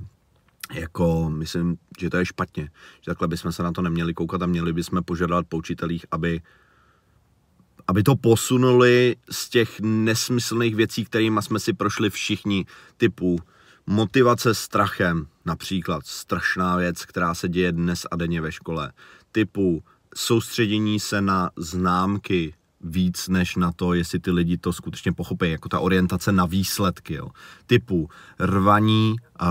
jako 0.73 1.29
myslím, 1.29 1.77
že 1.99 2.09
to 2.09 2.17
je 2.17 2.25
špatně, 2.25 2.63
že 3.01 3.05
takhle 3.05 3.27
bychom 3.27 3.51
se 3.51 3.63
na 3.63 3.71
to 3.71 3.81
neměli 3.81 4.13
koukat 4.13 4.41
a 4.41 4.45
měli 4.45 4.73
bychom 4.73 5.03
požadovat 5.03 5.45
po 5.49 5.57
učitelích, 5.57 6.05
aby 6.11 6.41
aby 7.87 8.03
to 8.03 8.15
posunuli 8.15 9.15
z 9.31 9.49
těch 9.49 9.79
nesmyslných 9.79 10.75
věcí, 10.75 11.05
kterými 11.05 11.41
jsme 11.41 11.59
si 11.59 11.73
prošli 11.73 12.09
všichni, 12.09 12.65
typu 12.97 13.39
motivace 13.87 14.53
strachem, 14.53 15.27
například 15.45 16.05
strašná 16.05 16.75
věc, 16.75 17.05
která 17.05 17.33
se 17.33 17.49
děje 17.49 17.71
dnes 17.71 18.05
a 18.11 18.15
denně 18.15 18.41
ve 18.41 18.51
škole, 18.51 18.91
typu 19.31 19.83
soustředění 20.15 20.99
se 20.99 21.21
na 21.21 21.49
známky 21.57 22.53
víc 22.81 23.27
než 23.27 23.55
na 23.55 23.71
to, 23.71 23.93
jestli 23.93 24.19
ty 24.19 24.31
lidi 24.31 24.57
to 24.57 24.73
skutečně 24.73 25.13
pochopí, 25.13 25.51
jako 25.51 25.69
ta 25.69 25.79
orientace 25.79 26.31
na 26.31 26.45
výsledky, 26.45 27.13
jo. 27.13 27.29
typu 27.65 28.09
rvaní 28.39 29.15
uh, 29.41 29.47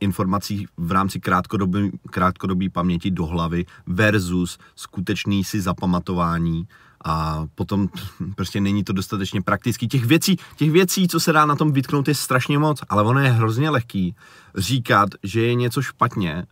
informací 0.00 0.66
v 0.76 0.92
rámci 0.92 1.20
krátkodobé 1.20 1.88
krátkodobý 2.10 2.68
paměti 2.68 3.10
do 3.10 3.26
hlavy 3.26 3.64
versus 3.86 4.58
skutečný 4.74 5.44
si 5.44 5.60
zapamatování 5.60 6.68
a 7.04 7.46
potom 7.54 7.88
prostě 8.34 8.60
není 8.60 8.84
to 8.84 8.92
dostatečně 8.92 9.42
praktický. 9.42 9.88
Těch 9.88 10.04
věcí, 10.04 10.36
těch 10.56 10.70
věcí, 10.70 11.08
co 11.08 11.20
se 11.20 11.32
dá 11.32 11.46
na 11.46 11.56
tom 11.56 11.72
vytknout, 11.72 12.08
je 12.08 12.14
strašně 12.14 12.58
moc, 12.58 12.80
ale 12.88 13.02
ono 13.02 13.20
je 13.20 13.30
hrozně 13.30 13.70
lehký 13.70 14.14
říkat, 14.56 15.08
že 15.22 15.42
je 15.42 15.54
něco 15.54 15.82
špatně 15.82 16.44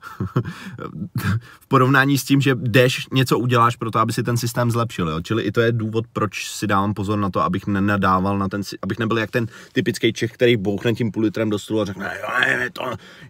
v 1.60 1.66
porovnání 1.68 2.18
s 2.18 2.24
tím, 2.24 2.40
že 2.40 2.54
jdeš, 2.54 3.06
něco 3.12 3.38
uděláš 3.38 3.76
pro 3.76 3.90
to, 3.90 3.98
aby 3.98 4.12
si 4.12 4.22
ten 4.22 4.36
systém 4.36 4.70
zlepšil. 4.70 5.08
Jo? 5.08 5.20
Čili 5.20 5.42
i 5.42 5.52
to 5.52 5.60
je 5.60 5.72
důvod, 5.72 6.04
proč 6.12 6.50
si 6.50 6.66
dávám 6.66 6.94
pozor 6.94 7.18
na 7.18 7.30
to, 7.30 7.40
abych 7.40 7.66
nenadával 7.66 8.38
na 8.38 8.48
ten, 8.48 8.62
abych 8.82 8.98
nebyl 8.98 9.18
jak 9.18 9.30
ten 9.30 9.46
typický 9.72 10.12
Čech, 10.12 10.32
který 10.32 10.56
bouchne 10.56 10.92
tím 10.92 11.12
půl 11.12 11.22
litrem 11.22 11.50
do 11.50 11.58
stolu 11.58 11.80
a 11.80 11.84
řekne, 11.84 12.18
jo, 12.22 12.48
je 12.60 12.70
to, 12.70 12.84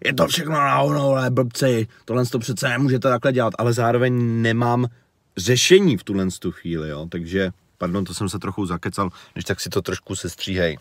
je 0.05 0.13
to 0.13 0.27
všechno 0.27 0.53
na 0.53 0.73
ale 0.73 1.29
blbci, 1.29 1.87
tohle 2.05 2.25
to 2.25 2.39
přece 2.39 2.69
nemůžete 2.69 3.09
takhle 3.09 3.33
dělat, 3.33 3.53
ale 3.57 3.73
zároveň 3.73 4.41
nemám 4.41 4.87
řešení 5.37 5.97
v 5.97 6.03
tuhle 6.03 6.27
tu 6.39 6.51
chvíli, 6.51 6.89
jo? 6.89 7.07
takže 7.09 7.51
pardon, 7.77 8.05
to 8.05 8.13
jsem 8.13 8.29
se 8.29 8.39
trochu 8.39 8.65
zakecal, 8.65 9.09
než 9.35 9.45
tak 9.45 9.59
si 9.59 9.69
to 9.69 9.81
trošku 9.81 10.15
sestříhej. 10.15 10.77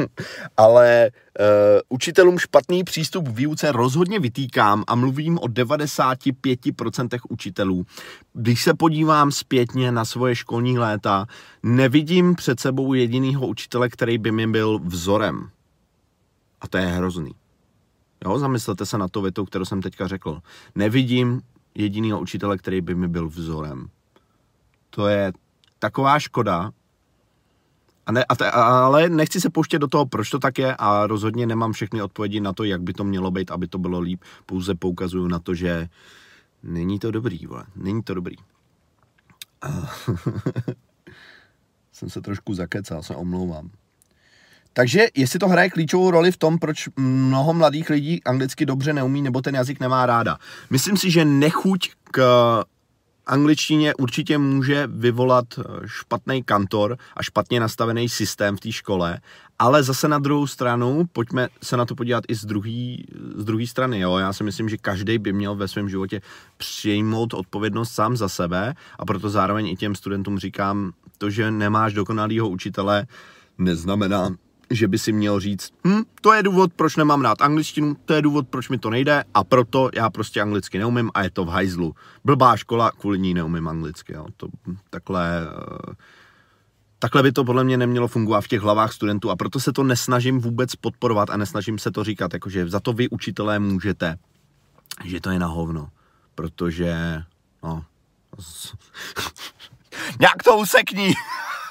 Ale 0.56 1.10
uh, 1.40 1.44
učitelům 1.88 2.38
špatný 2.38 2.84
přístup 2.84 3.28
k 3.28 3.36
výuce 3.36 3.72
rozhodně 3.72 4.20
vytýkám 4.20 4.84
a 4.86 4.94
mluvím 4.94 5.38
o 5.38 5.46
95% 5.46 7.18
učitelů. 7.28 7.86
Když 8.32 8.62
se 8.62 8.74
podívám 8.74 9.32
zpětně 9.32 9.92
na 9.92 10.04
svoje 10.04 10.36
školní 10.36 10.78
léta, 10.78 11.26
nevidím 11.62 12.34
před 12.34 12.60
sebou 12.60 12.94
jedinýho 12.94 13.46
učitele, 13.46 13.88
který 13.88 14.18
by 14.18 14.32
mi 14.32 14.46
byl 14.46 14.78
vzorem. 14.78 15.50
A 16.60 16.68
to 16.68 16.78
je 16.78 16.86
hrozný. 16.86 17.32
Jo, 18.24 18.38
zamyslete 18.38 18.86
se 18.86 18.98
na 18.98 19.08
to 19.08 19.22
větu, 19.22 19.44
kterou 19.44 19.64
jsem 19.64 19.82
teďka 19.82 20.08
řekl. 20.08 20.40
Nevidím 20.74 21.42
jedinýho 21.76 22.20
učitele, 22.20 22.58
který 22.58 22.80
by 22.80 22.94
mi 22.94 23.08
byl 23.08 23.28
vzorem. 23.28 23.88
To 24.90 25.08
je 25.08 25.32
taková 25.78 26.18
škoda. 26.18 26.72
A 28.06 28.12
ne, 28.12 28.24
a 28.24 28.36
te, 28.36 28.50
ale 28.50 29.08
nechci 29.08 29.40
se 29.40 29.50
pouštět 29.50 29.78
do 29.78 29.88
toho, 29.88 30.06
proč 30.06 30.30
to 30.30 30.38
tak 30.38 30.58
je 30.58 30.76
a 30.76 31.06
rozhodně 31.06 31.46
nemám 31.46 31.72
všechny 31.72 32.02
odpovědi 32.02 32.40
na 32.40 32.52
to, 32.52 32.64
jak 32.64 32.82
by 32.82 32.92
to 32.92 33.04
mělo 33.04 33.30
být, 33.30 33.50
aby 33.50 33.68
to 33.68 33.78
bylo 33.78 34.00
líp. 34.00 34.22
Pouze 34.46 34.74
poukazuju 34.74 35.28
na 35.28 35.38
to, 35.38 35.54
že 35.54 35.88
není 36.62 36.98
to 36.98 37.10
dobrý, 37.10 37.46
vole. 37.46 37.64
Není 37.76 38.02
to 38.02 38.14
dobrý. 38.14 38.36
jsem 41.92 42.10
se 42.10 42.20
trošku 42.20 42.54
zakecal, 42.54 43.02
se 43.02 43.16
omlouvám. 43.16 43.70
Takže 44.76 45.06
jestli 45.14 45.38
to 45.38 45.48
hraje 45.48 45.70
klíčovou 45.70 46.10
roli 46.10 46.32
v 46.32 46.36
tom, 46.36 46.58
proč 46.58 46.88
mnoho 46.96 47.54
mladých 47.54 47.90
lidí 47.90 48.24
anglicky 48.24 48.66
dobře 48.66 48.92
neumí 48.92 49.22
nebo 49.22 49.42
ten 49.42 49.54
jazyk 49.54 49.80
nemá 49.80 50.06
ráda. 50.06 50.38
Myslím 50.70 50.96
si, 50.96 51.10
že 51.10 51.24
nechuť 51.24 51.90
k 52.04 52.20
angličtině 53.26 53.94
určitě 53.94 54.38
může 54.38 54.86
vyvolat 54.86 55.44
eh, 55.58 55.62
špatný 55.86 56.42
kantor 56.42 56.98
a 57.16 57.22
špatně 57.22 57.60
nastavený 57.60 58.08
systém 58.08 58.56
v 58.56 58.60
té 58.60 58.72
škole, 58.72 59.20
ale 59.58 59.82
zase 59.82 60.08
na 60.08 60.18
druhou 60.18 60.46
stranu, 60.46 61.04
pojďme 61.12 61.48
se 61.62 61.76
na 61.76 61.84
to 61.84 61.94
podívat 61.94 62.24
i 62.28 62.34
z 62.34 62.44
druhé 62.44 62.96
z 63.36 63.66
strany. 63.66 64.00
Jo? 64.00 64.16
Já 64.16 64.32
si 64.32 64.44
myslím, 64.44 64.68
že 64.68 64.76
každý 64.76 65.18
by 65.18 65.32
měl 65.32 65.54
ve 65.54 65.68
svém 65.68 65.88
životě 65.88 66.20
přijmout 66.56 67.34
odpovědnost 67.34 67.92
sám 67.92 68.16
za 68.16 68.28
sebe 68.28 68.74
a 68.98 69.04
proto 69.04 69.30
zároveň 69.30 69.66
i 69.66 69.76
těm 69.76 69.94
studentům 69.94 70.38
říkám, 70.38 70.92
to, 71.18 71.30
že 71.30 71.50
nemáš 71.50 71.92
dokonalýho 71.92 72.48
učitele, 72.48 73.06
neznamená, 73.58 74.36
že 74.70 74.88
by 74.88 74.98
si 74.98 75.12
měl 75.12 75.40
říct, 75.40 75.72
hm, 75.86 76.02
to 76.20 76.32
je 76.32 76.42
důvod, 76.42 76.72
proč 76.76 76.96
nemám 76.96 77.22
rád 77.22 77.42
angličtinu, 77.42 77.96
to 78.04 78.14
je 78.14 78.22
důvod, 78.22 78.48
proč 78.48 78.68
mi 78.68 78.78
to 78.78 78.90
nejde 78.90 79.24
a 79.34 79.44
proto 79.44 79.90
já 79.94 80.10
prostě 80.10 80.40
anglicky 80.40 80.78
neumím 80.78 81.10
a 81.14 81.22
je 81.22 81.30
to 81.30 81.44
v 81.44 81.48
hajzlu. 81.48 81.94
Blbá 82.24 82.56
škola, 82.56 82.90
kvůli 82.90 83.18
ní 83.18 83.34
neumím 83.34 83.68
anglicky. 83.68 84.12
Jo. 84.12 84.26
To, 84.36 84.48
takhle, 84.90 85.40
eh, 85.90 85.94
takhle 86.98 87.22
by 87.22 87.32
to 87.32 87.44
podle 87.44 87.64
mě 87.64 87.76
nemělo 87.76 88.08
fungovat 88.08 88.40
v 88.40 88.48
těch 88.48 88.60
hlavách 88.60 88.92
studentů 88.92 89.30
a 89.30 89.36
proto 89.36 89.60
se 89.60 89.72
to 89.72 89.82
nesnažím 89.82 90.40
vůbec 90.40 90.76
podporovat 90.76 91.30
a 91.30 91.36
nesnažím 91.36 91.78
se 91.78 91.90
to 91.90 92.04
říkat, 92.04 92.32
jakože 92.32 92.68
za 92.68 92.80
to 92.80 92.92
vy 92.92 93.08
učitelé 93.08 93.58
můžete, 93.58 94.18
že 95.04 95.20
to 95.20 95.30
je 95.30 95.38
na 95.38 95.46
hovno, 95.46 95.88
protože 96.34 97.22
no, 97.62 97.84
nějak 100.20 100.42
to 100.42 100.56
usekní. 100.56 101.12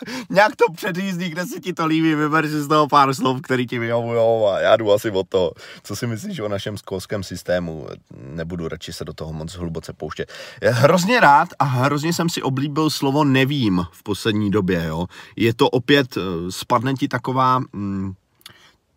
nějak 0.29 0.55
to 0.55 0.73
předjízdí, 0.73 1.29
kde 1.29 1.45
se 1.45 1.59
ti 1.59 1.73
to 1.73 1.85
líbí, 1.85 2.15
vyber 2.15 2.47
si 2.47 2.63
z 2.63 2.67
toho 2.67 2.87
pár 2.87 3.13
slov, 3.13 3.41
který 3.41 3.67
ti 3.67 3.79
vyhovujou 3.79 4.47
a 4.47 4.59
já 4.59 4.75
jdu 4.75 4.91
asi 4.91 5.11
od 5.11 5.29
toho. 5.29 5.51
Co 5.83 5.95
si 5.95 6.07
myslíš 6.07 6.39
o 6.39 6.47
našem 6.47 6.77
školském 6.77 7.23
systému? 7.23 7.87
Nebudu 8.17 8.67
radši 8.67 8.93
se 8.93 9.05
do 9.05 9.13
toho 9.13 9.33
moc 9.33 9.53
hluboce 9.53 9.93
pouštět. 9.93 10.31
Já 10.61 10.71
hrozně 10.71 11.19
rád 11.19 11.49
a 11.59 11.63
hrozně 11.63 12.13
jsem 12.13 12.29
si 12.29 12.41
oblíbil 12.41 12.89
slovo 12.89 13.23
nevím 13.23 13.85
v 13.91 14.03
poslední 14.03 14.51
době, 14.51 14.85
jo. 14.85 15.05
Je 15.35 15.53
to 15.53 15.69
opět, 15.69 16.17
eh, 16.17 16.51
spadne 16.51 16.93
ti 16.93 17.07
taková, 17.07 17.59
mm, 17.59 18.13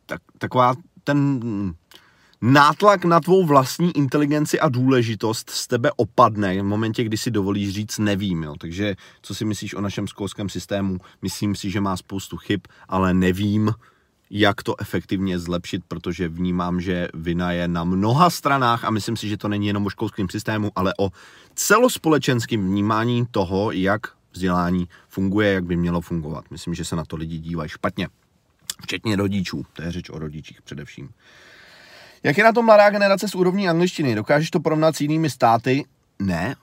tak, 0.06 0.20
taková 0.38 0.74
ten, 1.04 1.40
nátlak 2.40 3.04
na 3.04 3.20
tvou 3.20 3.46
vlastní 3.46 3.96
inteligenci 3.96 4.60
a 4.60 4.68
důležitost 4.68 5.50
z 5.50 5.66
tebe 5.66 5.90
opadne 5.96 6.60
v 6.60 6.64
momentě, 6.64 7.04
kdy 7.04 7.16
si 7.16 7.30
dovolíš 7.30 7.70
říct 7.70 7.98
nevím. 7.98 8.42
Jo. 8.42 8.54
Takže 8.58 8.96
co 9.22 9.34
si 9.34 9.44
myslíš 9.44 9.74
o 9.74 9.80
našem 9.80 10.06
školském 10.06 10.48
systému? 10.48 10.98
Myslím 11.22 11.54
si, 11.54 11.70
že 11.70 11.80
má 11.80 11.96
spoustu 11.96 12.36
chyb, 12.36 12.60
ale 12.88 13.14
nevím, 13.14 13.74
jak 14.30 14.62
to 14.62 14.80
efektivně 14.80 15.38
zlepšit, 15.38 15.82
protože 15.88 16.28
vnímám, 16.28 16.80
že 16.80 17.08
vina 17.14 17.52
je 17.52 17.68
na 17.68 17.84
mnoha 17.84 18.30
stranách 18.30 18.84
a 18.84 18.90
myslím 18.90 19.16
si, 19.16 19.28
že 19.28 19.36
to 19.36 19.48
není 19.48 19.66
jenom 19.66 19.86
o 19.86 19.90
školském 19.90 20.28
systému, 20.28 20.70
ale 20.76 20.94
o 20.98 21.10
celospolečenském 21.54 22.66
vnímání 22.66 23.26
toho, 23.30 23.72
jak 23.72 24.00
vzdělání 24.32 24.88
funguje, 25.08 25.52
jak 25.52 25.64
by 25.64 25.76
mělo 25.76 26.00
fungovat. 26.00 26.44
Myslím, 26.50 26.74
že 26.74 26.84
se 26.84 26.96
na 26.96 27.04
to 27.04 27.16
lidi 27.16 27.38
dívají 27.38 27.68
špatně. 27.68 28.08
Včetně 28.82 29.16
rodičů. 29.16 29.66
To 29.72 29.82
je 29.82 29.92
řeč 29.92 30.10
o 30.10 30.18
rodičích 30.18 30.62
především. 30.62 31.08
Jak 32.22 32.38
je 32.38 32.44
na 32.44 32.52
tom 32.52 32.64
mladá 32.64 32.90
generace 32.90 33.28
s 33.28 33.34
úrovní 33.34 33.68
angličtiny? 33.68 34.14
Dokážeš 34.14 34.50
to 34.50 34.60
porovnat 34.60 34.96
s 34.96 35.00
jinými 35.00 35.30
státy? 35.30 35.84
Ne, 36.18 36.54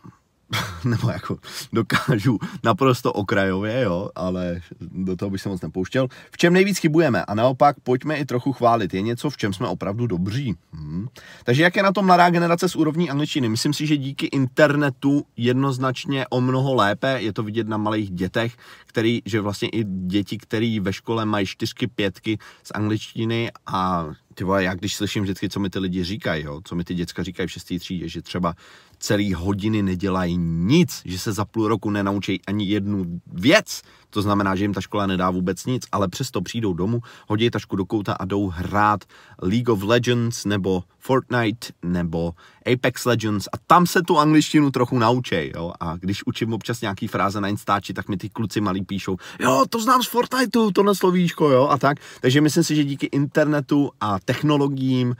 nebo 0.85 1.09
jako 1.09 1.37
dokážu 1.73 2.39
naprosto 2.63 3.13
okrajově, 3.13 3.81
jo, 3.81 4.09
ale 4.15 4.61
do 4.81 5.15
toho 5.15 5.29
bych 5.29 5.41
se 5.41 5.49
moc 5.49 5.61
nepouštěl. 5.61 6.07
V 6.31 6.37
čem 6.37 6.53
nejvíc 6.53 6.77
chybujeme? 6.77 7.25
A 7.25 7.33
naopak, 7.33 7.79
pojďme 7.79 8.17
i 8.17 8.25
trochu 8.25 8.53
chválit. 8.53 8.93
Je 8.93 9.01
něco, 9.01 9.29
v 9.29 9.37
čem 9.37 9.53
jsme 9.53 9.67
opravdu 9.67 10.07
dobří. 10.07 10.55
Hmm. 10.73 11.07
Takže 11.43 11.63
jak 11.63 11.75
je 11.75 11.83
na 11.83 11.91
tom 11.91 12.05
mladá 12.05 12.29
generace 12.29 12.69
s 12.69 12.75
úrovní 12.75 13.09
angličtiny? 13.09 13.49
Myslím 13.49 13.73
si, 13.73 13.87
že 13.87 13.97
díky 13.97 14.25
internetu 14.25 15.25
jednoznačně 15.37 16.27
o 16.29 16.41
mnoho 16.41 16.73
lépe. 16.73 17.17
Je 17.21 17.33
to 17.33 17.43
vidět 17.43 17.67
na 17.67 17.77
malých 17.77 18.11
dětech, 18.11 18.57
který, 18.85 19.21
že 19.25 19.41
vlastně 19.41 19.69
i 19.69 19.83
děti, 19.83 20.37
které 20.37 20.77
ve 20.81 20.93
škole 20.93 21.25
mají 21.25 21.45
čtyřky, 21.45 21.87
pětky 21.87 22.37
z 22.63 22.71
angličtiny 22.75 23.51
a 23.65 24.07
ty 24.35 24.43
vole, 24.43 24.63
já 24.63 24.73
když 24.73 24.95
slyším 24.95 25.23
vždycky, 25.23 25.49
co 25.49 25.59
mi 25.59 25.69
ty 25.69 25.79
lidi 25.79 26.03
říkají, 26.03 26.43
jo, 26.43 26.61
co 26.63 26.75
mi 26.75 26.83
ty 26.83 26.93
děcka 26.93 27.23
říkají 27.23 27.47
v 27.47 27.51
šestý 27.51 27.79
třídě, 27.79 28.09
že 28.09 28.21
třeba 28.21 28.55
celý 28.99 29.33
hodiny 29.33 29.81
nedělají 29.81 30.37
nic, 30.37 31.01
že 31.05 31.19
se 31.19 31.33
za 31.33 31.45
půl 31.45 31.67
roku 31.67 31.89
nenaučí 31.89 32.41
ani 32.47 32.65
jednu 32.65 33.05
věc, 33.33 33.81
to 34.09 34.21
znamená, 34.21 34.55
že 34.55 34.63
jim 34.63 34.73
ta 34.73 34.81
škola 34.81 35.05
nedá 35.05 35.29
vůbec 35.29 35.65
nic, 35.65 35.83
ale 35.91 36.07
přesto 36.07 36.41
přijdou 36.41 36.73
domů, 36.73 37.01
hodí 37.27 37.49
tašku 37.49 37.75
do 37.75 37.85
kouta 37.85 38.13
a 38.13 38.25
jdou 38.25 38.47
hrát 38.49 39.03
League 39.41 39.69
of 39.69 39.83
Legends 39.83 40.45
nebo 40.45 40.83
Fortnite 40.99 41.67
nebo 41.83 42.33
Apex 42.73 43.05
Legends 43.05 43.47
a 43.53 43.57
tam 43.67 43.87
se 43.87 44.01
tu 44.01 44.19
angličtinu 44.19 44.71
trochu 44.71 44.99
naučej, 44.99 45.51
jo. 45.55 45.73
A 45.79 45.97
když 45.97 46.25
učím 46.25 46.53
občas 46.53 46.81
nějaký 46.81 47.07
fráze 47.07 47.41
na 47.41 47.47
Instači, 47.47 47.93
tak 47.93 48.09
mi 48.09 48.17
ty 48.17 48.29
kluci 48.29 48.61
malí 48.61 48.85
píšou, 48.85 49.17
jo, 49.39 49.65
to 49.69 49.81
znám 49.81 50.03
z 50.03 50.07
Fortniteu, 50.07 50.71
to 50.71 50.95
slovíčko, 50.95 51.49
jo, 51.49 51.67
a 51.67 51.77
tak. 51.77 51.97
Takže 52.21 52.41
myslím 52.41 52.63
si, 52.63 52.75
že 52.75 52.83
díky 52.83 53.05
internetu 53.05 53.91
a 54.01 54.19
technologiím 54.25 55.15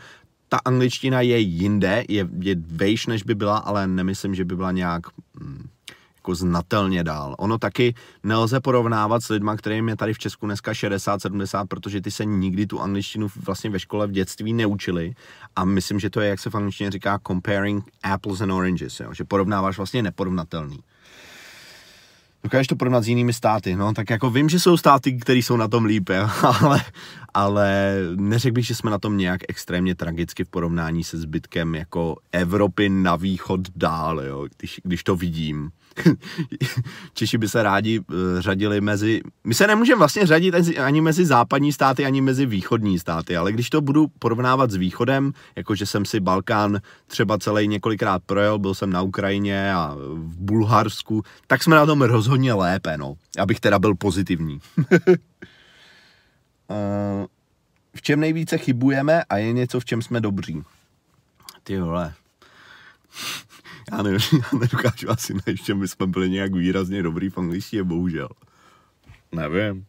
ta 0.56 0.62
angličtina 0.66 1.22
je 1.22 1.40
jinde, 1.40 2.04
je, 2.10 2.28
je 2.40 2.56
vejš, 2.56 3.08
než 3.08 3.24
by 3.24 3.36
byla, 3.36 3.58
ale 3.58 3.88
nemyslím, 3.88 4.36
že 4.36 4.46
by 4.46 4.56
byla 4.56 4.72
nějak 4.72 5.02
hm, 5.40 5.68
jako 6.16 6.36
znatelně 6.36 7.04
dál. 7.04 7.36
Ono 7.38 7.58
taky 7.58 7.96
nelze 8.24 8.60
porovnávat 8.60 9.24
s 9.24 9.30
lidma, 9.30 9.56
kterým 9.56 9.90
je 9.90 9.96
tady 9.96 10.14
v 10.14 10.20
Česku 10.20 10.46
dneska 10.46 10.72
60-70, 10.72 11.68
protože 11.68 12.02
ty 12.02 12.12
se 12.12 12.26
nikdy 12.26 12.68
tu 12.68 12.82
angličtinu 12.82 13.28
vlastně 13.46 13.70
ve 13.70 13.80
škole 13.80 14.08
v 14.08 14.12
dětství 14.12 14.54
neučili 14.54 15.14
a 15.56 15.66
myslím, 15.66 16.00
že 16.00 16.10
to 16.10 16.22
je, 16.22 16.30
jak 16.30 16.40
se 16.40 16.50
v 16.50 16.56
angličtině 16.56 16.92
říká, 16.92 17.20
comparing 17.28 17.84
apples 18.04 18.42
and 18.42 18.52
oranges, 18.52 19.00
jo? 19.00 19.14
že 19.14 19.24
porovnáváš 19.24 19.78
vlastně 19.78 20.04
neporovnatelný. 20.04 20.80
Dokážeš 22.44 22.68
to 22.68 22.76
porovnat 22.76 23.04
s 23.04 23.08
jinými 23.08 23.34
státy, 23.34 23.76
no, 23.76 23.94
tak 23.94 24.10
jako 24.10 24.30
vím, 24.30 24.50
že 24.50 24.60
jsou 24.60 24.78
státy, 24.78 25.18
které 25.18 25.40
jsou 25.40 25.58
na 25.58 25.68
tom 25.68 25.86
líp, 25.86 26.10
jo? 26.10 26.30
ale, 26.62 26.82
ale 27.36 27.96
neřekl 28.16 28.54
bych, 28.54 28.66
že 28.66 28.76
jsme 28.76 28.92
na 28.92 29.00
tom 29.00 29.18
nějak 29.18 29.42
extrémně 29.48 29.96
tragicky 29.96 30.44
v 30.44 30.50
porovnání 30.50 31.04
se 31.04 31.18
zbytkem 31.18 31.76
jako 31.76 32.18
Evropy 32.32 32.90
na 32.90 33.16
východ 33.16 33.62
dál, 33.76 34.22
jo, 34.22 34.48
když, 34.58 34.82
když 34.84 35.04
to 35.04 35.16
vidím. 35.16 35.72
Češi 37.14 37.38
by 37.38 37.50
se 37.50 37.64
rádi 37.64 38.00
uh, 38.00 38.06
řadili 38.40 38.82
mezi... 38.82 39.22
My 39.44 39.54
se 39.54 39.68
nemůžeme 39.68 40.00
vlastně 40.00 40.26
řadit 40.26 40.56
ani 40.80 41.02
mezi 41.02 41.26
západní 41.26 41.74
státy, 41.74 42.06
ani 42.06 42.22
mezi 42.22 42.46
východní 42.46 43.00
státy, 43.00 43.38
ale 43.38 43.52
když 43.52 43.70
to 43.70 43.82
budu 43.82 44.08
porovnávat 44.20 44.72
s 44.72 44.76
východem, 44.76 45.34
jakože 45.56 45.86
jsem 45.86 46.06
si 46.06 46.20
Balkán 46.20 46.80
třeba 47.08 47.38
celý 47.38 47.68
několikrát 47.68 48.22
projel, 48.26 48.60
byl 48.60 48.74
jsem 48.74 48.90
na 48.90 49.02
Ukrajině 49.02 49.74
a 49.74 49.96
v 50.14 50.38
Bulharsku, 50.38 51.24
tak 51.48 51.64
jsme 51.64 51.76
na 51.76 51.86
tom 51.86 52.02
rozhodně 52.02 52.54
lépe, 52.54 52.98
no. 52.98 53.16
Abych 53.40 53.60
teda 53.60 53.80
byl 53.80 53.96
pozitivní. 53.96 54.60
Uh, 56.70 57.26
v 57.96 58.02
čem 58.02 58.20
nejvíce 58.20 58.58
chybujeme 58.58 59.24
a 59.24 59.38
je 59.38 59.54
něco, 59.54 59.80
v 59.80 59.86
čem 59.86 60.02
jsme 60.02 60.22
dobří. 60.22 60.64
Ty 61.64 61.80
vole. 61.80 62.14
Já, 63.92 64.02
nevím, 64.02 64.20
já 64.34 64.60
nedokážu 64.60 65.10
asi 65.10 65.34
najít, 65.34 65.66
že 65.66 65.76
my 65.76 65.88
jsme 65.88 66.08
byli 66.08 66.30
nějak 66.30 66.54
výrazně 66.54 67.04
dobrý 67.04 67.30
v 67.30 67.38
angličtině, 67.38 67.84
bohužel. 67.84 68.30
Nevím. 69.32 69.86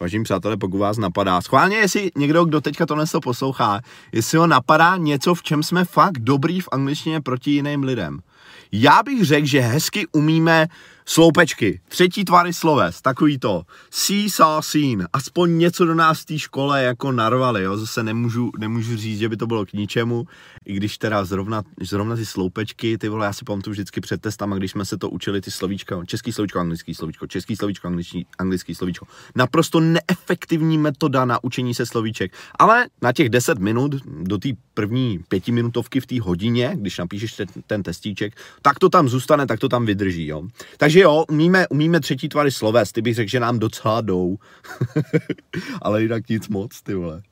Vážení 0.00 0.24
přátelé, 0.24 0.56
pokud 0.56 0.78
vás 0.78 0.96
napadá, 0.96 1.40
schválně, 1.40 1.76
jestli 1.76 2.10
někdo, 2.16 2.44
kdo 2.44 2.60
teďka 2.60 2.86
to 2.86 3.06
to 3.06 3.20
poslouchá, 3.20 3.80
jestli 4.12 4.38
ho 4.38 4.46
napadá 4.46 4.96
něco, 4.96 5.34
v 5.34 5.42
čem 5.42 5.62
jsme 5.62 5.84
fakt 5.84 6.18
dobrý 6.18 6.60
v 6.60 6.68
angličtině 6.72 7.20
proti 7.20 7.50
jiným 7.50 7.82
lidem. 7.82 8.18
Já 8.72 9.02
bych 9.02 9.24
řekl, 9.24 9.46
že 9.46 9.60
hezky 9.60 10.06
umíme 10.12 10.66
sloupečky, 11.08 11.80
třetí 11.88 12.24
tvary 12.24 12.52
sloves, 12.52 13.02
takový 13.02 13.38
to, 13.38 13.62
see, 13.90 14.30
saw, 14.30 14.62
seen, 14.62 15.08
aspoň 15.12 15.58
něco 15.58 15.84
do 15.84 15.94
nás 15.94 16.20
v 16.20 16.24
té 16.24 16.38
škole 16.38 16.82
jako 16.82 17.12
narvali, 17.12 17.62
jo, 17.62 17.76
zase 17.76 18.02
nemůžu, 18.02 18.50
nemůžu 18.58 18.96
říct, 18.96 19.18
že 19.18 19.28
by 19.28 19.36
to 19.36 19.46
bylo 19.46 19.66
k 19.66 19.72
ničemu, 19.72 20.26
i 20.64 20.72
když 20.72 20.98
teda 20.98 21.24
zrovna, 21.24 21.62
zrovna 21.80 22.16
ty 22.16 22.26
sloupečky, 22.26 22.98
ty 22.98 23.08
vole, 23.08 23.26
já 23.26 23.32
si 23.32 23.44
pamatuju 23.44 23.72
vždycky 23.72 24.00
před 24.00 24.20
testama, 24.20 24.56
když 24.56 24.70
jsme 24.70 24.84
se 24.84 24.98
to 24.98 25.10
učili, 25.10 25.40
ty 25.40 25.50
slovíčka, 25.50 26.04
český 26.04 26.32
slovíčko, 26.32 26.58
anglický 26.58 26.94
slovíčko, 26.94 27.26
český 27.26 27.56
slovíčko, 27.56 27.86
anglický, 27.86 28.26
anglický 28.38 28.74
slovíčko, 28.74 29.06
naprosto 29.34 29.80
neefektivní 29.80 30.78
metoda 30.78 31.24
na 31.24 31.44
učení 31.44 31.74
se 31.74 31.86
slovíček, 31.86 32.32
ale 32.58 32.86
na 33.02 33.12
těch 33.12 33.28
10 33.28 33.58
minut, 33.58 33.94
do 34.22 34.38
té 34.38 34.48
první 34.74 35.20
pětiminutovky 35.28 36.00
v 36.00 36.06
té 36.06 36.20
hodině, 36.20 36.72
když 36.74 36.98
napíšeš 36.98 37.32
ten, 37.32 37.46
ten 37.66 37.82
testíček, 37.82 38.36
tak 38.62 38.78
to 38.78 38.88
tam 38.88 39.08
zůstane, 39.08 39.46
tak 39.46 39.60
to 39.60 39.68
tam 39.68 39.86
vydrží, 39.86 40.26
jo. 40.26 40.42
Takže 40.76 40.95
jo, 41.00 41.24
umíme, 41.28 41.68
umíme 41.68 42.00
třetí 42.00 42.28
tvary 42.28 42.52
sloves, 42.52 42.92
ty 42.92 43.02
bych 43.02 43.14
řekl, 43.14 43.30
že 43.30 43.40
nám 43.40 43.58
docela 43.58 44.00
jdou. 44.00 44.38
Ale 45.82 46.02
jinak 46.02 46.28
nic 46.28 46.48
moc, 46.48 46.82
ty 46.82 46.94
vole. 46.94 47.22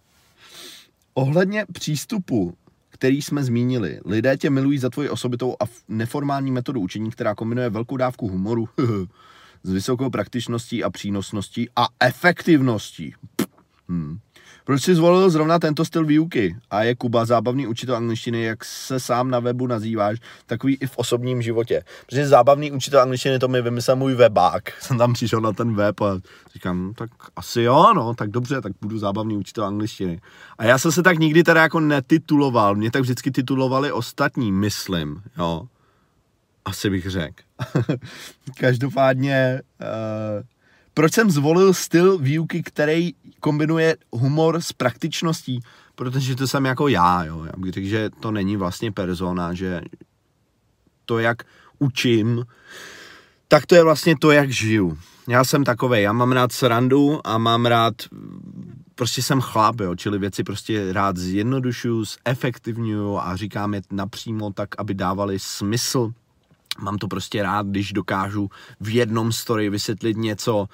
Ohledně 1.14 1.66
přístupu, 1.72 2.56
který 2.90 3.22
jsme 3.22 3.44
zmínili, 3.44 4.00
lidé 4.04 4.36
tě 4.36 4.50
milují 4.50 4.78
za 4.78 4.90
tvoji 4.90 5.08
osobitou 5.08 5.56
a 5.60 5.64
neformální 5.88 6.50
metodu 6.50 6.80
učení, 6.80 7.10
která 7.10 7.34
kombinuje 7.34 7.70
velkou 7.70 7.96
dávku 7.96 8.28
humoru 8.28 8.68
s 9.62 9.70
vysokou 9.70 10.10
praktičností 10.10 10.84
a 10.84 10.90
přínosností 10.90 11.68
a 11.76 11.86
efektivností. 12.00 13.14
Hmm. 13.88 14.18
Proč 14.64 14.82
jsi 14.82 14.94
zvolil 14.94 15.30
zrovna 15.30 15.58
tento 15.58 15.84
styl 15.84 16.04
výuky? 16.04 16.56
A 16.70 16.82
je 16.82 16.94
Kuba 16.94 17.24
zábavný 17.24 17.66
učitel 17.66 17.96
angličtiny, 17.96 18.42
jak 18.42 18.64
se 18.64 19.00
sám 19.00 19.30
na 19.30 19.40
webu 19.40 19.66
nazýváš, 19.66 20.18
takový 20.46 20.76
i 20.80 20.86
v 20.86 20.98
osobním 20.98 21.42
životě. 21.42 21.82
Protože 22.06 22.26
zábavný 22.26 22.72
učitel 22.72 23.00
angličtiny, 23.00 23.38
to 23.38 23.48
mi 23.48 23.62
vymyslel 23.62 23.96
můj 23.96 24.14
webák. 24.14 24.72
Jsem 24.82 24.98
tam 24.98 25.12
přišel 25.12 25.40
na 25.40 25.52
ten 25.52 25.74
web 25.74 26.00
a 26.00 26.20
říkám, 26.54 26.86
no, 26.86 26.94
tak 26.94 27.10
asi 27.36 27.62
jo, 27.62 27.92
no, 27.94 28.14
tak 28.14 28.30
dobře, 28.30 28.60
tak 28.60 28.72
budu 28.80 28.98
zábavný 28.98 29.36
učitel 29.36 29.64
angličtiny. 29.64 30.20
A 30.58 30.64
já 30.64 30.78
jsem 30.78 30.92
se 30.92 31.02
tak 31.02 31.18
nikdy 31.18 31.42
teda 31.42 31.62
jako 31.62 31.80
netituloval, 31.80 32.74
mě 32.74 32.90
tak 32.90 33.02
vždycky 33.02 33.30
titulovali 33.30 33.92
ostatní, 33.92 34.52
myslím, 34.52 35.22
jo. 35.38 35.62
Asi 36.64 36.90
bych 36.90 37.10
řekl. 37.10 37.42
Každopádně 38.58 39.62
uh, 39.80 40.42
proč 40.94 41.12
jsem 41.12 41.30
zvolil 41.30 41.74
styl 41.74 42.18
výuky, 42.18 42.62
který 42.62 43.14
kombinuje 43.40 43.96
humor 44.12 44.60
s 44.60 44.72
praktičností? 44.72 45.60
Protože 45.94 46.36
to 46.36 46.48
jsem 46.48 46.64
jako 46.64 46.88
já, 46.88 47.24
jo. 47.24 47.44
Já 47.44 47.52
bych 47.56 47.72
řekl, 47.72 47.86
že 47.86 48.10
to 48.20 48.30
není 48.30 48.56
vlastně 48.56 48.92
persona, 48.92 49.54
že 49.54 49.80
to, 51.04 51.18
jak 51.18 51.42
učím, 51.78 52.44
tak 53.48 53.66
to 53.66 53.74
je 53.74 53.84
vlastně 53.84 54.16
to, 54.18 54.30
jak 54.30 54.50
žiju. 54.50 54.98
Já 55.28 55.44
jsem 55.44 55.64
takovej, 55.64 56.02
já 56.02 56.12
mám 56.12 56.32
rád 56.32 56.52
srandu 56.52 57.20
a 57.24 57.38
mám 57.38 57.66
rád, 57.66 57.94
prostě 58.94 59.22
jsem 59.22 59.40
chlap, 59.40 59.80
jo, 59.80 59.94
čili 59.94 60.18
věci 60.18 60.44
prostě 60.44 60.92
rád 60.92 61.16
zjednodušuju, 61.16 62.04
zefektivňuju 62.28 63.18
a 63.18 63.36
říkám 63.36 63.74
je 63.74 63.82
napřímo 63.90 64.52
tak, 64.52 64.68
aby 64.78 64.94
dávali 64.94 65.38
smysl 65.38 66.12
Mám 66.80 66.98
to 66.98 67.08
prostě 67.08 67.42
rád, 67.42 67.66
když 67.66 67.92
dokážu 67.92 68.50
v 68.80 68.94
jednom 68.94 69.32
story 69.32 69.70
vysvětlit 69.70 70.16
něco, 70.16 70.66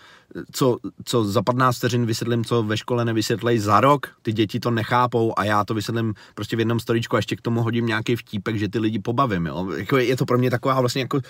co, 0.52 0.76
co 1.04 1.25
za 1.25 1.42
15 1.42 1.76
vteřin 1.76 2.07
vysvětlím, 2.07 2.45
co 2.45 2.62
ve 2.62 2.76
škole 2.76 3.04
nevysvětlej 3.04 3.59
za 3.59 3.80
rok, 3.80 4.09
ty 4.23 4.33
děti 4.33 4.61
to 4.61 4.71
nechápou 4.71 5.33
a 5.37 5.45
já 5.45 5.64
to 5.64 5.75
vysvětlím 5.75 6.14
prostě 6.35 6.57
v 6.57 6.59
jednom 6.59 6.80
storičku 6.80 7.16
a 7.16 7.19
ještě 7.19 7.37
k 7.37 7.40
tomu 7.40 7.62
hodím 7.62 7.87
nějaký 7.87 8.16
vtípek, 8.16 8.57
že 8.57 8.69
ty 8.69 8.78
lidi 8.78 8.99
pobavím, 8.99 9.47
jo. 9.47 9.71
Jako 9.76 9.97
je 9.99 10.16
to 10.16 10.25
pro 10.25 10.38
mě 10.38 10.50
taková 10.50 10.80
vlastně 10.80 11.02
jako 11.02 11.21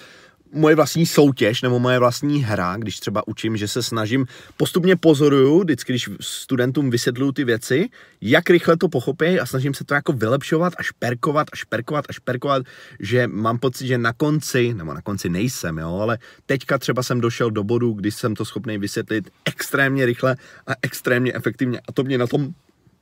moje 0.52 0.74
vlastní 0.74 1.06
soutěž 1.06 1.62
nebo 1.62 1.78
moje 1.78 1.98
vlastní 1.98 2.44
hra, 2.44 2.76
když 2.76 3.00
třeba 3.00 3.28
učím, 3.28 3.56
že 3.56 3.68
se 3.68 3.82
snažím, 3.82 4.26
postupně 4.56 4.96
pozoruju, 4.96 5.60
vždycky, 5.60 5.92
když 5.92 6.10
studentům 6.20 6.90
vysvětluju 6.90 7.32
ty 7.32 7.44
věci, 7.44 7.88
jak 8.20 8.50
rychle 8.50 8.76
to 8.76 8.88
pochopí 8.88 9.40
a 9.40 9.46
snažím 9.46 9.74
se 9.74 9.84
to 9.84 9.94
jako 9.94 10.12
vylepšovat 10.12 10.72
a 10.78 10.82
šperkovat 10.82 11.46
a 11.52 11.56
šperkovat 11.56 12.04
a 12.08 12.12
šperkovat, 12.12 12.62
že 13.00 13.26
mám 13.26 13.58
pocit, 13.58 13.86
že 13.86 13.98
na 13.98 14.12
konci, 14.12 14.74
nebo 14.74 14.94
na 14.94 15.02
konci 15.02 15.28
nejsem, 15.28 15.78
jo, 15.78 15.98
ale 15.98 16.18
teďka 16.46 16.78
třeba 16.78 17.02
jsem 17.02 17.20
došel 17.20 17.50
do 17.50 17.64
bodu, 17.64 17.92
kdy 17.92 18.10
jsem 18.10 18.34
to 18.34 18.44
schopný 18.44 18.78
vysvětlit 18.78 19.30
extrémně 19.44 20.06
rychle 20.06 20.36
a 20.66 20.72
extrémně 20.82 21.32
efektivně 21.34 21.80
a 21.88 21.92
to 21.92 22.04
mě 22.04 22.18
na 22.18 22.26
tom, 22.26 22.54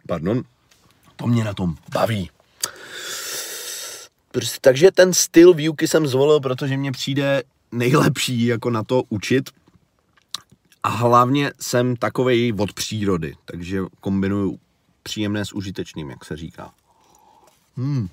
pardon, 0.06 0.42
to 1.16 1.26
mě 1.26 1.44
na 1.44 1.54
tom 1.54 1.74
baví. 1.92 2.30
Prostě, 4.32 4.58
takže 4.60 4.90
ten 4.90 5.14
styl 5.14 5.54
výuky 5.54 5.88
jsem 5.88 6.06
zvolil, 6.06 6.40
protože 6.40 6.76
mě 6.76 6.92
přijde 6.92 7.42
nejlepší 7.72 8.46
jako 8.46 8.70
na 8.70 8.82
to 8.82 9.02
učit. 9.08 9.50
A 10.82 10.88
hlavně 10.88 11.52
jsem 11.60 11.96
takovej 11.96 12.52
od 12.58 12.72
přírody, 12.72 13.34
takže 13.44 13.80
kombinuju 14.00 14.58
příjemné 15.02 15.44
s 15.44 15.52
užitečným, 15.52 16.10
jak 16.10 16.24
se 16.24 16.36
říká. 16.36 16.70
Hmm. 17.76 18.08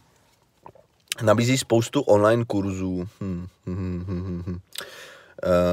Nabízí 1.21 1.58
spoustu 1.58 2.01
online 2.01 2.45
kurzů. 2.45 3.08
Hmm. 3.21 3.47
Hmm. 3.65 4.45
Uh, 4.47 4.60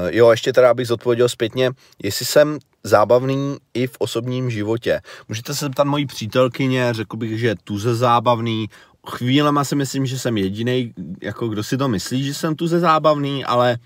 jo, 0.09 0.31
ještě 0.31 0.53
teda 0.53 0.71
abych 0.71 0.87
zodpověděl 0.87 1.29
zpětně, 1.29 1.71
jestli 2.03 2.25
jsem 2.25 2.59
zábavný 2.83 3.57
i 3.73 3.87
v 3.87 3.95
osobním 3.99 4.49
životě. 4.49 5.01
Můžete 5.29 5.55
se 5.55 5.65
zeptat 5.65 5.83
mojí 5.83 6.05
přítelkyně, 6.05 6.93
řekl 6.93 7.17
bych, 7.17 7.39
že 7.39 7.47
je 7.47 7.55
tuze 7.63 7.95
zábavný, 7.95 8.69
chvílema 9.07 9.63
si 9.63 9.75
myslím, 9.75 10.05
že 10.05 10.19
jsem 10.19 10.37
jediný, 10.37 10.93
jako 11.21 11.47
kdo 11.47 11.63
si 11.63 11.77
to 11.77 11.87
myslí, 11.87 12.23
že 12.23 12.33
jsem 12.33 12.55
tu 12.55 12.67
ze 12.67 12.79
zábavný, 12.79 13.45
ale 13.45 13.77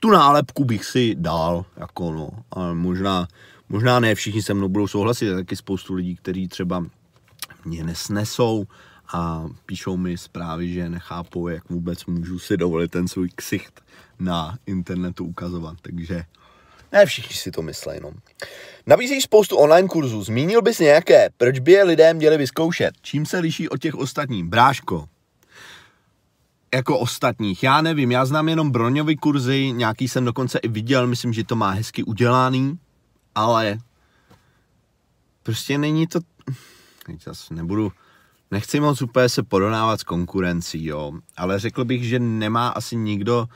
tu 0.00 0.10
nálepku 0.10 0.64
bych 0.64 0.84
si 0.84 1.14
dal, 1.18 1.64
jako 1.76 2.12
no, 2.12 2.28
ale 2.50 2.74
možná, 2.74 3.28
možná 3.68 4.00
ne 4.00 4.14
všichni 4.14 4.42
se 4.42 4.54
mnou 4.54 4.68
budou 4.68 4.86
souhlasit, 4.86 5.26
je 5.26 5.34
taky 5.34 5.56
spoustu 5.56 5.94
lidí, 5.94 6.16
kteří 6.16 6.48
třeba 6.48 6.84
mě 7.64 7.84
nesnesou 7.84 8.66
a 9.12 9.46
píšou 9.66 9.96
mi 9.96 10.18
zprávy, 10.18 10.72
že 10.72 10.88
nechápou, 10.88 11.48
jak 11.48 11.70
vůbec 11.70 12.06
můžu 12.06 12.38
si 12.38 12.56
dovolit 12.56 12.90
ten 12.90 13.08
svůj 13.08 13.28
ksicht 13.34 13.80
na 14.18 14.58
internetu 14.66 15.24
ukazovat, 15.24 15.76
takže 15.82 16.24
ne 16.92 17.06
všichni 17.06 17.36
si 17.36 17.50
to 17.50 17.62
myslí, 17.62 17.92
no. 18.02 18.10
Nabízí 18.86 19.20
spoustu 19.20 19.56
online 19.56 19.88
kurzů. 19.88 20.22
Zmínil 20.22 20.62
bys 20.62 20.78
nějaké, 20.78 21.28
proč 21.36 21.58
by 21.58 21.72
je 21.72 21.84
lidé 21.84 22.14
měli 22.14 22.38
vyzkoušet? 22.38 22.94
Čím 23.02 23.26
se 23.26 23.38
liší 23.38 23.68
od 23.68 23.80
těch 23.80 23.94
ostatních? 23.94 24.44
Bráško, 24.44 25.08
jako 26.74 26.98
ostatních. 26.98 27.62
Já 27.62 27.80
nevím, 27.80 28.10
já 28.10 28.24
znám 28.24 28.48
jenom 28.48 28.70
broňové 28.70 29.16
kurzy, 29.16 29.72
nějaký 29.72 30.08
jsem 30.08 30.24
dokonce 30.24 30.58
i 30.58 30.68
viděl, 30.68 31.06
myslím, 31.06 31.32
že 31.32 31.44
to 31.44 31.56
má 31.56 31.70
hezky 31.70 32.02
udělaný, 32.02 32.78
ale 33.34 33.78
prostě 35.42 35.78
není 35.78 36.06
to, 36.06 36.20
zase 37.24 37.54
nebudu, 37.54 37.92
nechci 38.50 38.80
moc 38.80 39.02
úplně 39.02 39.28
se 39.28 39.42
porovnávat 39.42 40.00
s 40.00 40.04
konkurencí, 40.04 40.84
jo, 40.84 41.12
ale 41.36 41.58
řekl 41.58 41.84
bych, 41.84 42.04
že 42.04 42.18
nemá 42.18 42.68
asi 42.68 42.96
nikdo 42.96 43.48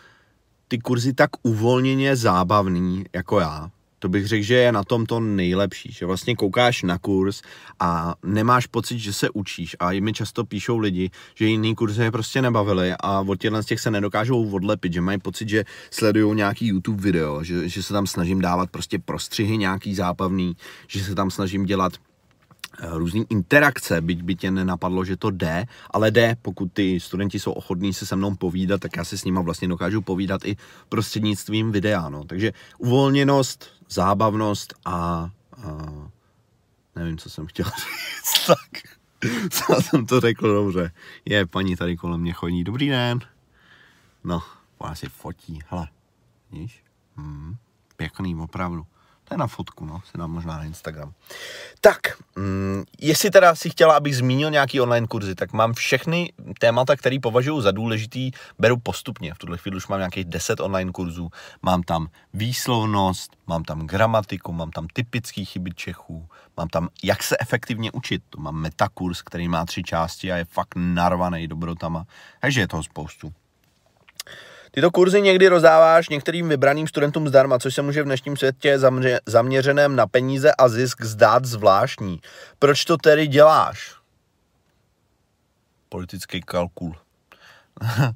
ty 0.69 0.79
kurzy 0.79 1.13
tak 1.13 1.31
uvolněně 1.43 2.17
zábavný 2.17 3.05
jako 3.13 3.41
já. 3.41 3.71
to 3.99 4.09
bych 4.09 4.27
řekl, 4.27 4.45
že 4.45 4.55
je 4.55 4.73
na 4.73 4.85
tom 4.85 5.07
to 5.07 5.21
nejlepší, 5.21 5.93
že 5.93 6.07
vlastně 6.07 6.37
koukáš 6.37 6.83
na 6.83 6.99
kurz 6.99 7.43
a 7.81 8.15
nemáš 8.25 8.67
pocit, 8.67 8.99
že 8.99 9.13
se 9.13 9.31
učíš 9.31 9.77
a 9.81 10.01
mi 10.01 10.13
často 10.13 10.45
píšou 10.45 10.79
lidi, 10.79 11.11
že 11.35 11.47
jiný 11.47 11.75
kurzy 11.75 12.03
je 12.03 12.11
prostě 12.11 12.43
nebavili 12.43 12.95
a 13.01 13.21
od 13.21 13.41
těchto 13.41 13.63
z 13.63 13.67
těch 13.67 13.81
se 13.81 13.91
nedokážou 13.91 14.51
odlepit, 14.51 14.93
že 14.93 15.01
mají 15.01 15.19
pocit, 15.19 15.49
že 15.49 15.65
sledují 15.91 16.37
nějaký 16.37 16.67
YouTube 16.67 17.03
video, 17.03 17.45
že, 17.45 17.69
že 17.69 17.83
se 17.83 17.93
tam 17.93 18.07
snažím 18.07 18.41
dávat 18.41 18.71
prostě 18.71 18.99
prostřihy 18.99 19.59
nějaký 19.59 19.95
zábavný, 19.95 20.57
že 20.87 21.05
se 21.05 21.15
tam 21.15 21.31
snažím 21.31 21.65
dělat 21.65 21.93
Eh, 22.81 22.89
různý 22.91 23.25
interakce, 23.29 24.01
byť 24.01 24.23
by 24.23 24.35
tě 24.35 24.51
nenapadlo, 24.51 25.05
že 25.05 25.17
to 25.17 25.31
jde, 25.31 25.67
ale 25.91 26.11
jde, 26.11 26.37
pokud 26.43 26.73
ty 26.73 27.01
studenti 27.01 27.41
jsou 27.41 27.53
ochotní 27.53 27.95
se 27.95 28.07
se 28.07 28.17
mnou 28.17 28.35
povídat, 28.35 28.81
tak 28.81 28.97
já 28.97 29.05
si 29.05 29.19
s 29.19 29.25
nima 29.25 29.41
vlastně 29.41 29.69
dokážu 29.69 30.03
povídat 30.03 30.45
i 30.45 30.57
prostřednictvím 30.89 31.73
videa, 31.73 32.09
no. 32.09 32.25
Takže 32.25 32.53
uvolněnost, 32.79 33.67
zábavnost 33.89 34.75
a, 34.85 34.95
a 34.95 35.31
nevím, 36.97 37.19
co 37.19 37.31
jsem 37.31 37.47
chtěl 37.47 37.67
říct, 37.77 38.47
tak 38.47 38.97
co 39.51 39.83
jsem 39.83 40.07
to 40.07 40.21
řekl 40.21 40.55
dobře. 40.55 40.93
Je, 41.25 41.47
paní 41.47 41.77
tady 41.77 41.97
kolem 41.97 42.21
mě 42.21 42.33
chodí, 42.33 42.65
dobrý 42.65 42.89
den. 42.89 43.21
No, 44.25 44.43
ona 44.79 44.95
si 44.95 45.09
fotí, 45.09 45.59
hele, 45.69 45.89
víš? 46.53 46.85
Hmm, 47.17 47.57
pěkný, 47.97 48.37
opravdu. 48.37 48.87
To 49.29 49.35
je 49.35 49.39
na 49.39 49.47
fotku, 49.47 49.85
no, 49.85 50.03
se 50.11 50.19
dám 50.19 50.31
možná 50.31 50.57
na 50.57 50.65
Instagram. 50.65 51.13
Tak, 51.81 51.99
mm, 52.37 52.85
jestli 53.01 53.31
teda 53.31 53.55
si 53.55 53.71
chtěla, 53.71 53.97
abych 53.97 54.17
zmínil 54.17 54.51
nějaký 54.51 54.81
online 54.81 55.07
kurzy, 55.07 55.35
tak 55.35 55.53
mám 55.53 55.75
všechny 55.75 56.33
témata, 56.59 56.97
které 56.97 57.19
považuji 57.23 57.61
za 57.61 57.71
důležitý, 57.71 58.31
beru 58.59 58.77
postupně. 58.77 59.35
V 59.35 59.39
tuhle 59.39 59.59
chvíli 59.59 59.77
už 59.77 59.89
mám 59.89 59.99
nějakých 59.99 60.25
10 60.25 60.61
online 60.61 60.93
kurzů. 60.93 61.31
Mám 61.63 61.83
tam 61.83 62.09
výslovnost, 62.35 63.37
mám 63.47 63.65
tam 63.65 63.87
gramatiku, 63.87 64.53
mám 64.53 64.71
tam 64.71 64.87
typický 64.93 65.45
chyby 65.45 65.71
Čechů, 65.71 66.29
mám 66.57 66.69
tam 66.69 66.89
jak 67.05 67.23
se 67.23 67.37
efektivně 67.41 67.93
učit. 67.93 68.23
To 68.31 68.41
mám 68.41 68.55
metakurs, 68.55 69.23
který 69.23 69.49
má 69.49 69.65
tři 69.65 69.83
části 69.83 70.33
a 70.33 70.37
je 70.37 70.45
fakt 70.45 70.75
narvaný 70.77 71.49
dobrotama. 71.49 72.07
Takže 72.41 72.61
je 72.61 72.69
toho 72.69 72.83
spoustu. 72.83 73.33
Tyto 74.71 74.91
kurzy 74.91 75.23
někdy 75.23 75.49
rozdáváš 75.49 76.09
některým 76.09 76.49
vybraným 76.49 76.89
studentům 76.89 77.29
zdarma, 77.29 77.59
což 77.59 77.75
se 77.75 77.83
může 77.83 78.03
v 78.03 78.05
dnešním 78.05 78.37
světě 78.37 78.79
zaměřeném 79.27 79.97
na 79.97 80.07
peníze 80.07 80.53
a 80.53 80.69
zisk 80.69 81.03
zdát 81.03 81.45
zvláštní. 81.45 82.21
Proč 82.59 82.85
to 82.85 82.97
tedy 82.97 83.27
děláš? 83.27 83.95
Politický 85.89 86.41
kalkul. 86.41 86.97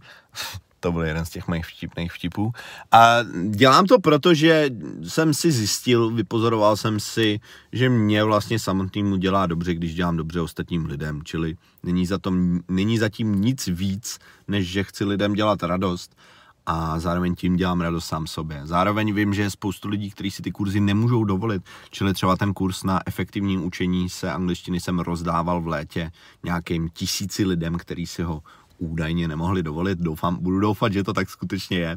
to 0.81 0.93
byl 0.93 1.03
jeden 1.03 1.25
z 1.25 1.31
těch 1.31 1.49
mých 1.49 1.67
vtipných 1.67 2.13
vtipů. 2.13 2.53
A 2.93 3.17
dělám 3.51 3.87
to 3.87 3.99
proto, 3.99 4.35
že 4.35 4.71
jsem 5.03 5.35
si 5.35 5.53
zjistil, 5.53 6.11
vypozoroval 6.11 6.77
jsem 6.77 7.01
si, 7.01 7.41
že 7.73 7.89
mě 7.89 8.25
vlastně 8.25 8.59
samotnému 8.59 9.17
dělá 9.17 9.47
dobře, 9.47 9.75
když 9.75 9.95
dělám 9.95 10.17
dobře 10.17 10.41
ostatním 10.41 10.87
lidem. 10.87 11.23
Čili 11.25 11.57
není, 11.83 12.07
za 12.07 12.19
tom, 12.19 12.61
není 12.69 12.99
zatím 12.99 13.41
nic 13.41 13.67
víc, 13.67 14.19
než 14.49 14.69
že 14.69 14.85
chci 14.85 15.05
lidem 15.05 15.33
dělat 15.33 15.63
radost 15.63 16.17
a 16.67 16.99
zároveň 17.01 17.35
tím 17.35 17.57
dělám 17.57 17.81
radost 17.81 18.05
sám 18.05 18.27
sobě. 18.27 18.61
Zároveň 18.65 19.15
vím, 19.15 19.35
že 19.35 19.43
je 19.43 19.51
spoustu 19.51 19.89
lidí, 19.89 20.11
kteří 20.11 20.31
si 20.31 20.43
ty 20.43 20.51
kurzy 20.53 20.81
nemůžou 20.81 21.25
dovolit, 21.25 21.63
čili 21.91 22.15
třeba 22.15 22.37
ten 22.37 22.55
kurz 22.55 22.85
na 22.85 23.01
efektivní 23.07 23.59
učení 23.59 24.09
se 24.09 24.33
angličtiny 24.33 24.81
jsem 24.81 24.99
rozdával 24.99 25.61
v 25.61 25.67
létě 25.67 26.11
nějakým 26.45 26.89
tisíci 26.89 27.45
lidem, 27.45 27.79
kteří 27.79 28.07
si 28.07 28.23
ho 28.23 28.43
údajně 28.79 29.29
nemohli 29.29 29.63
dovolit. 29.63 29.99
Doufám, 29.99 30.37
budu 30.37 30.61
doufat, 30.61 30.93
že 30.93 31.05
to 31.05 31.13
tak 31.13 31.31
skutečně 31.31 31.79
je, 31.79 31.97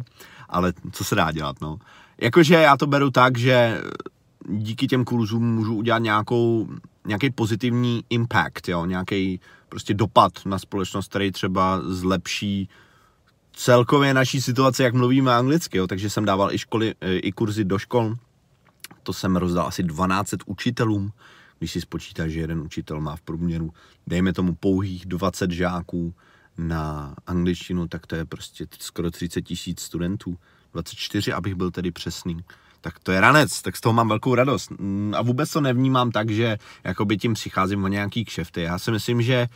ale 0.50 0.74
co 0.92 1.04
se 1.04 1.16
dá 1.16 1.32
dělat, 1.32 1.62
no. 1.62 1.78
Jakože 2.22 2.56
já 2.56 2.78
to 2.78 2.88
beru 2.88 3.12
tak, 3.12 3.38
že 3.38 3.82
díky 4.50 4.88
těm 4.88 5.06
kurzům 5.06 5.56
můžu 5.56 5.76
udělat 5.76 6.00
nějakou, 6.00 6.68
nějaký 7.08 7.30
pozitivní 7.30 8.04
impact, 8.10 8.68
jo, 8.68 8.86
nějaký 8.86 9.40
prostě 9.70 9.94
dopad 9.94 10.32
na 10.46 10.60
společnost, 10.60 11.10
který 11.10 11.32
třeba 11.32 11.82
zlepší 11.84 12.70
celkově 13.54 14.14
naší 14.14 14.42
situace, 14.42 14.84
jak 14.84 14.94
mluvíme 14.94 15.36
anglicky, 15.36 15.78
jo, 15.78 15.88
takže 15.88 16.10
jsem 16.10 16.26
dával 16.26 16.54
i 16.54 16.58
školy, 16.58 16.96
e, 17.02 17.18
i 17.18 17.32
kurzy 17.32 17.64
do 17.64 17.80
škol, 17.80 18.16
to 19.04 19.14
jsem 19.14 19.36
rozdal 19.36 19.68
asi 19.68 19.84
12 19.84 20.34
učitelům, 20.46 21.12
když 21.60 21.72
si 21.72 21.82
spočítáš, 21.82 22.32
že 22.32 22.40
jeden 22.40 22.60
učitel 22.60 23.02
má 23.02 23.16
v 23.16 23.22
průměru, 23.22 23.74
dejme 24.08 24.34
tomu 24.34 24.56
pouhých 24.56 25.06
20 25.06 25.52
žáků 25.52 26.14
na 26.58 27.16
angličtinu, 27.28 27.88
tak 27.88 28.08
to 28.08 28.16
je 28.16 28.26
prostě 28.26 28.66
skoro 28.80 29.12
30 29.12 29.42
tisíc 29.42 29.82
studentů, 29.82 30.38
24, 30.74 31.34
abych 31.34 31.56
byl 31.56 31.72
tedy 31.72 31.92
přesný. 31.92 32.44
Tak 32.82 33.00
to 33.00 33.12
je 33.12 33.22
ranec, 33.22 33.62
tak 33.62 33.78
z 33.78 33.82
toho 33.82 33.94
mám 33.94 34.10
velkou 34.10 34.36
radost. 34.36 34.72
Mm, 34.72 35.14
a 35.18 35.22
vůbec 35.22 35.52
to 35.52 35.62
nevnímám 35.62 36.12
tak, 36.12 36.30
že 36.30 36.58
jakoby 36.84 37.18
tím 37.18 37.34
přicházím 37.34 37.84
o 37.84 37.88
nějaký 37.88 38.26
kšefty. 38.26 38.62
Já 38.62 38.80
si 38.80 38.92
myslím, 38.92 39.22
že 39.22 39.48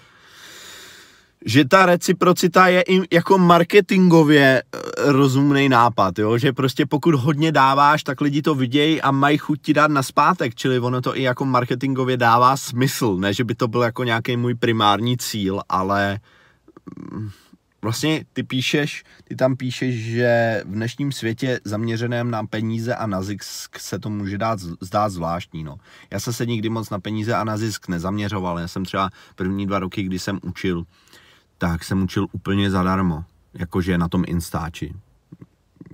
že 1.47 1.65
ta 1.65 1.85
reciprocita 1.85 2.67
je 2.67 2.81
i 2.81 3.15
jako 3.15 3.37
marketingově 3.37 4.63
eh, 4.63 5.11
rozumný 5.11 5.69
nápad, 5.69 6.19
jo? 6.19 6.37
že 6.37 6.53
prostě 6.53 6.85
pokud 6.85 7.15
hodně 7.15 7.51
dáváš, 7.51 8.03
tak 8.03 8.21
lidi 8.21 8.41
to 8.41 8.55
vidějí 8.55 9.01
a 9.01 9.11
mají 9.11 9.37
chuť 9.37 9.61
ti 9.61 9.73
dát 9.73 9.91
na 9.91 10.03
zpátek, 10.03 10.55
čili 10.55 10.79
ono 10.79 11.01
to 11.01 11.17
i 11.17 11.21
jako 11.21 11.45
marketingově 11.45 12.17
dává 12.17 12.57
smysl, 12.57 13.17
ne, 13.17 13.33
že 13.33 13.43
by 13.43 13.55
to 13.55 13.67
byl 13.67 13.81
jako 13.81 14.03
nějaký 14.03 14.37
můj 14.37 14.55
primární 14.55 15.17
cíl, 15.17 15.61
ale 15.69 16.19
mm, 17.11 17.29
vlastně 17.81 18.25
ty 18.33 18.43
píšeš, 18.43 19.03
ty 19.23 19.35
tam 19.35 19.55
píšeš, 19.55 19.95
že 19.95 20.61
v 20.65 20.71
dnešním 20.71 21.11
světě 21.11 21.59
zaměřeném 21.63 22.31
na 22.31 22.43
peníze 22.45 22.95
a 22.95 23.07
na 23.07 23.21
zisk 23.21 23.79
se 23.79 23.99
to 23.99 24.09
může 24.09 24.37
dát, 24.37 24.59
zdát 24.59 25.09
zvláštní, 25.09 25.63
no. 25.63 25.77
Já 26.11 26.19
jsem 26.19 26.33
se 26.33 26.45
nikdy 26.45 26.69
moc 26.69 26.89
na 26.89 26.99
peníze 26.99 27.35
a 27.35 27.43
na 27.43 27.57
zisk 27.57 27.87
nezaměřoval, 27.87 28.59
já 28.59 28.67
jsem 28.67 28.85
třeba 28.85 29.09
první 29.35 29.67
dva 29.67 29.79
roky, 29.79 30.03
kdy 30.03 30.19
jsem 30.19 30.39
učil, 30.43 30.83
tak 31.57 31.83
jsem 31.83 32.03
učil 32.03 32.27
úplně 32.31 32.71
zadarmo, 32.71 33.23
jakože 33.53 33.97
na 33.97 34.07
tom 34.07 34.23
Instači. 34.27 34.93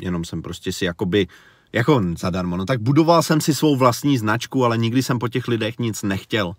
Jenom 0.02 0.26
jsem 0.26 0.42
prostě 0.42 0.72
si 0.74 0.86
jakoby, 0.86 1.28
jako 1.74 2.02
zadarmo, 2.18 2.58
no 2.58 2.66
tak 2.66 2.82
budoval 2.82 3.24
jsem 3.24 3.42
si 3.42 3.56
svou 3.56 3.76
vlastní 3.76 4.18
značku, 4.18 4.66
ale 4.66 4.78
nikdy 4.78 5.04
jsem 5.04 5.20
po 5.20 5.28
těch 5.28 5.48
lidech 5.48 5.80
nic 5.80 6.04
nechtěl 6.04 6.54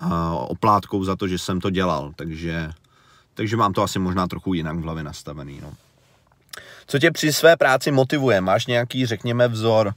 a 0.00 0.32
oplátkou 0.32 1.04
za 1.04 1.16
to, 1.16 1.28
že 1.28 1.38
jsem 1.38 1.60
to 1.60 1.70
dělal, 1.70 2.12
takže, 2.16 2.70
takže 3.34 3.56
mám 3.56 3.72
to 3.72 3.82
asi 3.82 3.98
možná 3.98 4.26
trochu 4.26 4.54
jinak 4.54 4.76
v 4.76 4.82
hlavě 4.82 5.04
nastavený, 5.04 5.60
no. 5.62 5.72
Co 6.86 6.98
tě 6.98 7.10
při 7.10 7.32
své 7.32 7.56
práci 7.56 7.90
motivuje? 7.90 8.40
Máš 8.40 8.66
nějaký, 8.66 9.06
řekněme, 9.06 9.48
vzor? 9.48 9.94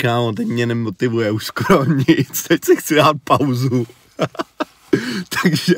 Kámo, 0.00 0.32
teď 0.32 0.48
mě 0.48 0.66
nemotivuje 0.66 1.30
už 1.30 1.46
skoro 1.46 1.84
nic, 2.08 2.42
teď 2.48 2.64
si 2.64 2.76
chci 2.76 2.94
dát 2.94 3.16
pauzu. 3.24 3.86
takže, 5.42 5.74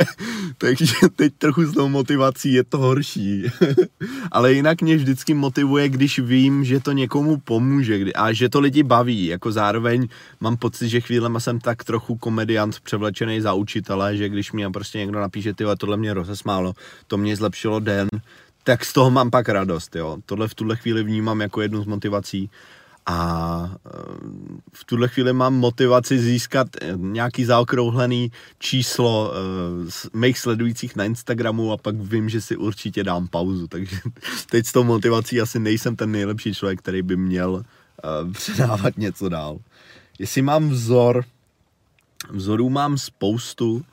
takže 0.59 0.95
teď 1.17 1.33
trochu 1.39 1.65
s 1.65 1.73
tou 1.73 1.89
motivací 1.89 2.53
je 2.53 2.65
to 2.65 2.79
horší. 2.79 3.45
Ale 4.33 4.53
jinak 4.53 4.83
mě 4.83 4.97
vždycky 4.97 5.35
motivuje, 5.35 5.89
když 5.89 6.19
vím, 6.19 6.65
že 6.65 6.81
to 6.81 6.93
někomu 6.93 7.37
pomůže 7.37 8.05
a 8.15 8.33
že 8.33 8.49
to 8.49 8.61
lidi 8.61 8.83
baví. 8.83 9.27
Jako 9.27 9.53
zároveň 9.53 10.09
mám 10.41 10.57
pocit, 10.57 10.89
že 10.89 11.01
chvílema 11.01 11.41
jsem 11.41 11.61
tak 11.61 11.85
trochu 11.85 12.17
komediant 12.17 12.81
převlečený 12.81 13.41
za 13.41 13.53
učitele, 13.53 14.17
že 14.17 14.29
když 14.29 14.53
mi 14.53 14.73
prostě 14.73 14.99
někdo 14.99 15.21
napíše, 15.21 15.55
ty 15.55 15.65
tohle 15.79 15.97
mě 15.97 16.15
rozesmálo, 16.15 16.75
to 17.07 17.17
mě 17.17 17.37
zlepšilo 17.37 17.81
den, 17.81 18.09
tak 18.65 18.85
z 18.85 18.93
toho 18.93 19.11
mám 19.11 19.31
pak 19.31 19.49
radost, 19.49 19.97
jo. 19.97 20.17
Tohle 20.27 20.49
v 20.49 20.55
tuhle 20.55 20.77
chvíli 20.77 21.03
vnímám 21.03 21.41
jako 21.41 21.61
jednu 21.61 21.83
z 21.83 21.87
motivací 21.87 22.51
a 23.07 23.77
eh, 23.87 23.90
v 24.73 24.85
tuhle 24.85 25.09
chvíli 25.09 25.33
mám 25.33 25.55
motivaci 25.55 26.19
získat 26.19 26.69
eh, 26.81 26.93
nějaký 26.97 27.45
zaokrouhlený 27.45 28.33
číslo 28.59 29.33
uh, 29.33 30.21
mých 30.21 30.38
sledujících 30.38 30.97
na 30.97 31.05
Instagramu 31.05 31.73
a 31.73 31.77
pak 31.77 31.95
vím, 31.95 32.29
že 32.29 32.40
si 32.40 32.57
určitě 32.57 33.05
dám 33.05 33.29
pauzu, 33.29 33.69
takže 33.69 33.97
teď 34.51 34.67
s 34.67 34.73
tou 34.73 34.85
motivací 34.85 35.40
asi 35.40 35.59
nejsem 35.59 35.97
ten 35.97 36.12
nejlepší 36.12 36.55
člověk, 36.55 36.79
který 36.79 37.03
by 37.03 37.17
měl 37.17 37.64
předávat 38.33 38.99
něco 38.99 39.29
dál. 39.29 39.59
Jestli 40.19 40.43
mám 40.43 40.69
vzor, 40.69 41.25
vzorů 42.31 42.71
mám 42.71 42.99
spoustu, 42.99 43.85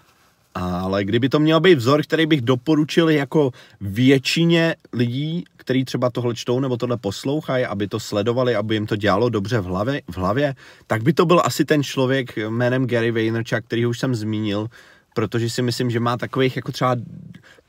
ale 0.55 1.03
kdyby 1.03 1.29
to 1.29 1.39
měl 1.39 1.59
být 1.59 1.75
vzor, 1.75 2.03
který 2.03 2.25
bych 2.25 2.41
doporučil 2.41 3.09
jako 3.09 3.51
většině 3.81 4.75
lidí, 4.93 5.43
který 5.57 5.85
třeba 5.85 6.09
tohle 6.09 6.35
čtou 6.35 6.59
nebo 6.59 6.77
tohle 6.77 6.97
poslouchají, 6.97 7.65
aby 7.65 7.87
to 7.87 7.99
sledovali, 7.99 8.55
aby 8.55 8.75
jim 8.75 8.87
to 8.87 8.95
dělalo 8.95 9.29
dobře 9.29 9.59
v 9.59 9.65
hlavě, 9.65 10.01
v 10.11 10.17
hlavě, 10.17 10.55
tak 10.87 11.03
by 11.03 11.13
to 11.13 11.25
byl 11.25 11.41
asi 11.45 11.65
ten 11.65 11.83
člověk 11.83 12.37
jménem 12.37 12.87
Gary 12.87 13.11
Vaynerchuk, 13.11 13.65
který 13.65 13.85
už 13.85 13.99
jsem 13.99 14.15
zmínil, 14.15 14.67
protože 15.13 15.49
si 15.49 15.61
myslím, 15.61 15.91
že 15.91 15.99
má 15.99 16.17
takových 16.17 16.55
jako 16.55 16.71
třeba 16.71 16.95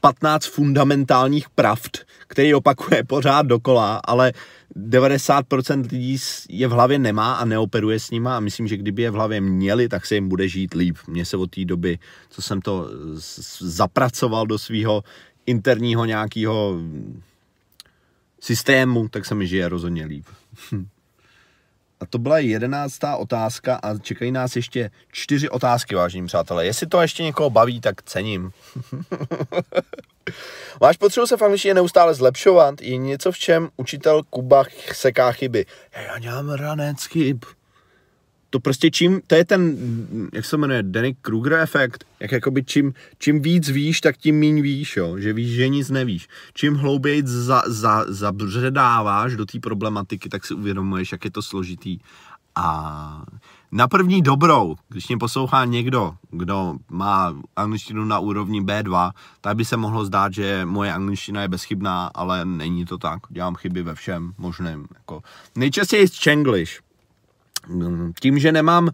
15 0.00 0.46
fundamentálních 0.46 1.50
pravd, 1.50 1.98
který 2.26 2.54
opakuje 2.54 3.04
pořád 3.04 3.46
dokola, 3.46 4.00
ale 4.04 4.32
90% 4.76 5.90
lidí 5.92 6.18
je 6.48 6.68
v 6.68 6.70
hlavě 6.70 6.98
nemá 6.98 7.34
a 7.34 7.44
neoperuje 7.44 8.00
s 8.00 8.10
nima 8.10 8.36
a 8.36 8.40
myslím, 8.40 8.68
že 8.68 8.76
kdyby 8.76 9.02
je 9.02 9.10
v 9.10 9.14
hlavě 9.14 9.40
měli, 9.40 9.88
tak 9.88 10.06
se 10.06 10.14
jim 10.14 10.28
bude 10.28 10.48
žít 10.48 10.74
líp. 10.74 10.96
Mně 11.06 11.24
se 11.24 11.36
od 11.36 11.50
té 11.50 11.64
doby, 11.64 11.98
co 12.30 12.42
jsem 12.42 12.60
to 12.60 12.90
zapracoval 13.60 14.46
do 14.46 14.58
svého 14.58 15.04
interního 15.46 16.04
nějakého 16.04 16.78
systému, 18.40 19.08
tak 19.08 19.26
se 19.26 19.34
mi 19.34 19.46
žije 19.46 19.68
rozhodně 19.68 20.04
líp. 20.04 20.26
A 22.02 22.06
to 22.06 22.18
byla 22.18 22.38
jedenáctá 22.38 23.16
otázka 23.16 23.76
a 23.82 23.98
čekají 23.98 24.32
nás 24.32 24.56
ještě 24.56 24.90
čtyři 25.12 25.48
otázky, 25.48 25.94
vážení 25.94 26.26
přátelé. 26.26 26.66
Jestli 26.66 26.86
to 26.86 27.02
ještě 27.02 27.22
někoho 27.22 27.50
baví, 27.50 27.80
tak 27.80 28.02
cením. 28.02 28.52
Máš 30.80 30.96
potřebu 30.96 31.26
se 31.26 31.36
v 31.36 31.42
angličtině 31.42 31.74
neustále 31.74 32.14
zlepšovat? 32.14 32.82
Je 32.82 32.96
něco, 32.96 33.32
v 33.32 33.38
čem 33.38 33.68
učitel 33.76 34.22
Kuba 34.22 34.64
seká 34.92 35.32
chyby? 35.32 35.66
Já 36.06 36.18
dělám 36.18 36.50
ranec 36.50 37.04
chyb 37.04 37.44
to 38.52 38.60
prostě 38.60 38.90
čím, 38.90 39.20
to 39.26 39.34
je 39.34 39.44
ten, 39.44 39.76
jak 40.32 40.44
se 40.44 40.56
jmenuje, 40.56 40.82
Danny 40.82 41.14
Kruger 41.22 41.52
efekt, 41.52 42.04
jak 42.20 42.32
jakoby 42.32 42.64
čím, 42.64 42.94
čím 43.18 43.42
víc 43.42 43.68
víš, 43.68 44.00
tak 44.00 44.16
tím 44.16 44.36
míň 44.36 44.62
víš, 44.62 44.96
jo, 44.96 45.18
že 45.18 45.32
víš, 45.32 45.50
že 45.50 45.68
nic 45.68 45.90
nevíš. 45.90 46.28
Čím 46.54 46.74
hlouběji 46.74 47.22
za, 47.26 47.62
za, 47.66 48.04
zabředáváš 48.08 49.36
do 49.36 49.46
té 49.46 49.60
problematiky, 49.60 50.28
tak 50.28 50.46
si 50.46 50.54
uvědomuješ, 50.54 51.12
jak 51.12 51.24
je 51.24 51.30
to 51.30 51.42
složitý. 51.42 51.98
A 52.54 53.24
na 53.72 53.88
první 53.88 54.22
dobrou, 54.22 54.76
když 54.88 55.08
mě 55.08 55.18
poslouchá 55.18 55.64
někdo, 55.64 56.14
kdo 56.30 56.74
má 56.90 57.34
angličtinu 57.56 58.04
na 58.04 58.18
úrovni 58.18 58.62
B2, 58.62 59.10
tak 59.40 59.56
by 59.56 59.64
se 59.64 59.76
mohlo 59.76 60.04
zdát, 60.04 60.34
že 60.34 60.64
moje 60.64 60.92
angličtina 60.92 61.42
je 61.42 61.48
bezchybná, 61.48 62.10
ale 62.14 62.44
není 62.44 62.84
to 62.84 62.98
tak. 62.98 63.20
Dělám 63.28 63.54
chyby 63.54 63.82
ve 63.82 63.94
všem 63.94 64.32
možném. 64.38 64.86
Jako. 64.94 65.22
Nejčastěji 65.56 66.08
z 66.08 66.18
Chenglish, 66.22 66.80
tím, 68.20 68.38
že 68.38 68.52
nemám 68.52 68.90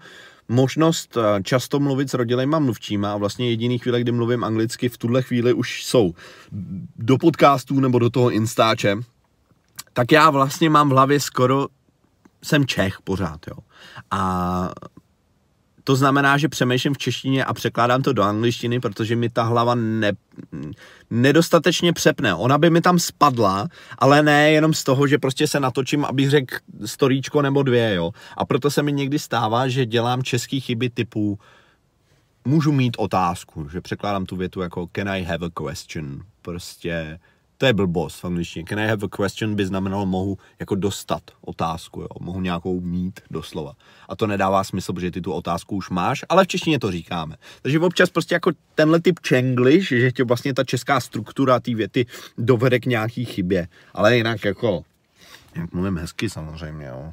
možnost 0.49 1.17
eh, 1.17 1.43
často 1.43 1.81
mluvit 1.81 2.11
s 2.11 2.15
rodilejma 2.15 2.59
mluvčíma 2.59 3.13
a 3.13 3.17
vlastně 3.17 3.51
jediný 3.51 3.79
chvíle, 3.79 4.01
kdy 4.01 4.13
mluvím 4.13 4.45
anglicky, 4.45 4.89
v 4.89 4.99
tuhle 4.99 5.23
chvíli 5.23 5.53
už 5.53 5.85
jsou 5.85 6.15
do 6.97 7.19
podcastů 7.19 7.81
nebo 7.81 7.99
do 7.99 8.11
toho 8.11 8.31
Instače, 8.31 8.97
tak 9.93 10.13
já 10.13 10.31
vlastně 10.31 10.71
mám 10.71 10.89
v 10.89 10.93
hlavě 10.93 11.21
skoro, 11.21 11.69
jsem 12.45 12.67
Čech 12.67 13.01
pořád, 13.05 13.41
jo. 13.47 13.57
A 14.11 14.73
to 15.89 15.97
znamená, 15.97 16.39
že 16.39 16.49
přemýšlím 16.49 16.95
v 16.95 16.99
češtině 16.99 17.45
a 17.45 17.55
překládám 17.55 18.03
to 18.03 18.13
do 18.13 18.23
angličtiny, 18.23 18.81
protože 18.81 19.17
mi 19.17 19.29
ta 19.29 19.43
hlava 19.43 19.75
ne, 19.75 20.13
nedostatečně 21.11 21.93
přepne. 21.93 22.35
Ona 22.35 22.59
by 22.59 22.71
mi 22.71 22.81
tam 22.81 22.99
spadla, 22.99 23.69
ale 23.99 24.23
ne 24.23 24.51
jenom 24.51 24.75
z 24.75 24.85
toho, 24.85 25.07
že 25.07 25.19
prostě 25.19 25.47
se 25.47 25.61
natočím, 25.61 26.05
abych 26.05 26.31
řekl 26.31 26.57
storíčko 26.85 27.43
nebo 27.43 27.63
dvě, 27.63 27.95
jo. 27.95 28.11
A 28.37 28.45
proto 28.45 28.71
se 28.71 28.83
mi 28.83 28.93
někdy 28.93 29.19
stává, 29.19 29.69
že 29.69 29.87
dělám 29.87 30.23
český 30.23 30.61
chyby 30.61 30.91
typu 30.91 31.39
můžu 32.45 32.73
mít 32.73 32.97
otázku, 32.99 33.69
že 33.69 33.81
překládám 33.81 34.27
tu 34.27 34.37
větu 34.37 34.61
jako 34.61 34.89
can 34.97 35.09
I 35.09 35.25
have 35.25 35.47
a 35.47 35.51
question, 35.51 36.23
prostě 36.43 37.19
to 37.59 37.67
je 37.67 37.73
blbost 37.73 38.21
v 38.21 38.25
angličtině. 38.25 38.65
Can 38.69 38.81
I 38.81 38.89
have 38.89 39.07
a 39.07 39.17
question 39.17 39.55
by 39.55 39.67
znamenalo 39.67 40.07
mohu 40.07 40.39
jako 40.61 40.75
dostat 40.75 41.23
otázku, 41.41 42.01
jo? 42.01 42.09
mohu 42.21 42.41
nějakou 42.41 42.81
mít 42.81 43.21
doslova. 43.31 43.73
A 44.09 44.17
to 44.17 44.27
nedává 44.27 44.65
smysl, 44.65 44.93
protože 44.93 45.11
ty 45.11 45.21
tu 45.21 45.33
otázku 45.33 45.77
už 45.77 45.91
máš, 45.91 46.25
ale 46.29 46.45
v 46.45 46.47
češtině 46.47 46.79
to 46.79 46.91
říkáme. 46.91 47.37
Takže 47.63 47.79
občas 47.79 48.11
prostě 48.11 48.35
jako 48.35 48.51
tenhle 48.75 49.01
typ 49.01 49.21
čenglish, 49.21 49.89
že 49.89 50.13
tě 50.13 50.25
vlastně 50.25 50.55
ta 50.55 50.65
česká 50.65 51.01
struktura 51.01 51.61
té 51.61 51.75
věty 51.75 52.07
dovede 52.39 52.81
k 52.81 52.87
nějaký 52.87 53.25
chybě. 53.25 53.69
Ale 53.95 54.17
jinak 54.17 54.45
jako 54.45 54.85
jak 55.59 55.73
mluvím 55.73 55.99
hezky 55.99 56.31
samozřejmě, 56.31 56.87
jo. 56.87 57.13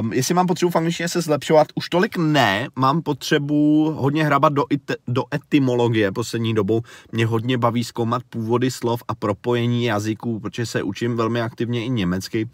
um, 0.00 0.12
jestli 0.12 0.34
mám 0.34 0.46
potřebu 0.46 0.70
v 0.70 0.76
angličtině 0.76 1.08
se 1.08 1.20
zlepšovat, 1.20 1.66
už 1.74 1.88
tolik 1.88 2.16
ne, 2.16 2.68
mám 2.76 3.02
potřebu 3.02 3.90
hodně 3.96 4.24
hrabat 4.24 4.52
do, 4.52 4.64
it, 4.70 4.92
do 5.08 5.24
etymologie 5.34 6.12
poslední 6.12 6.54
dobou. 6.54 6.82
Mě 7.12 7.26
hodně 7.26 7.58
baví 7.58 7.84
zkoumat 7.84 8.22
původy 8.30 8.70
slov 8.70 9.02
a 9.08 9.14
propojení 9.14 9.84
jazyků, 9.84 10.40
protože 10.40 10.66
se 10.66 10.82
učím 10.82 11.16
velmi 11.16 11.40
aktivně 11.40 11.84
i 11.84 11.90
německy. 11.90 12.48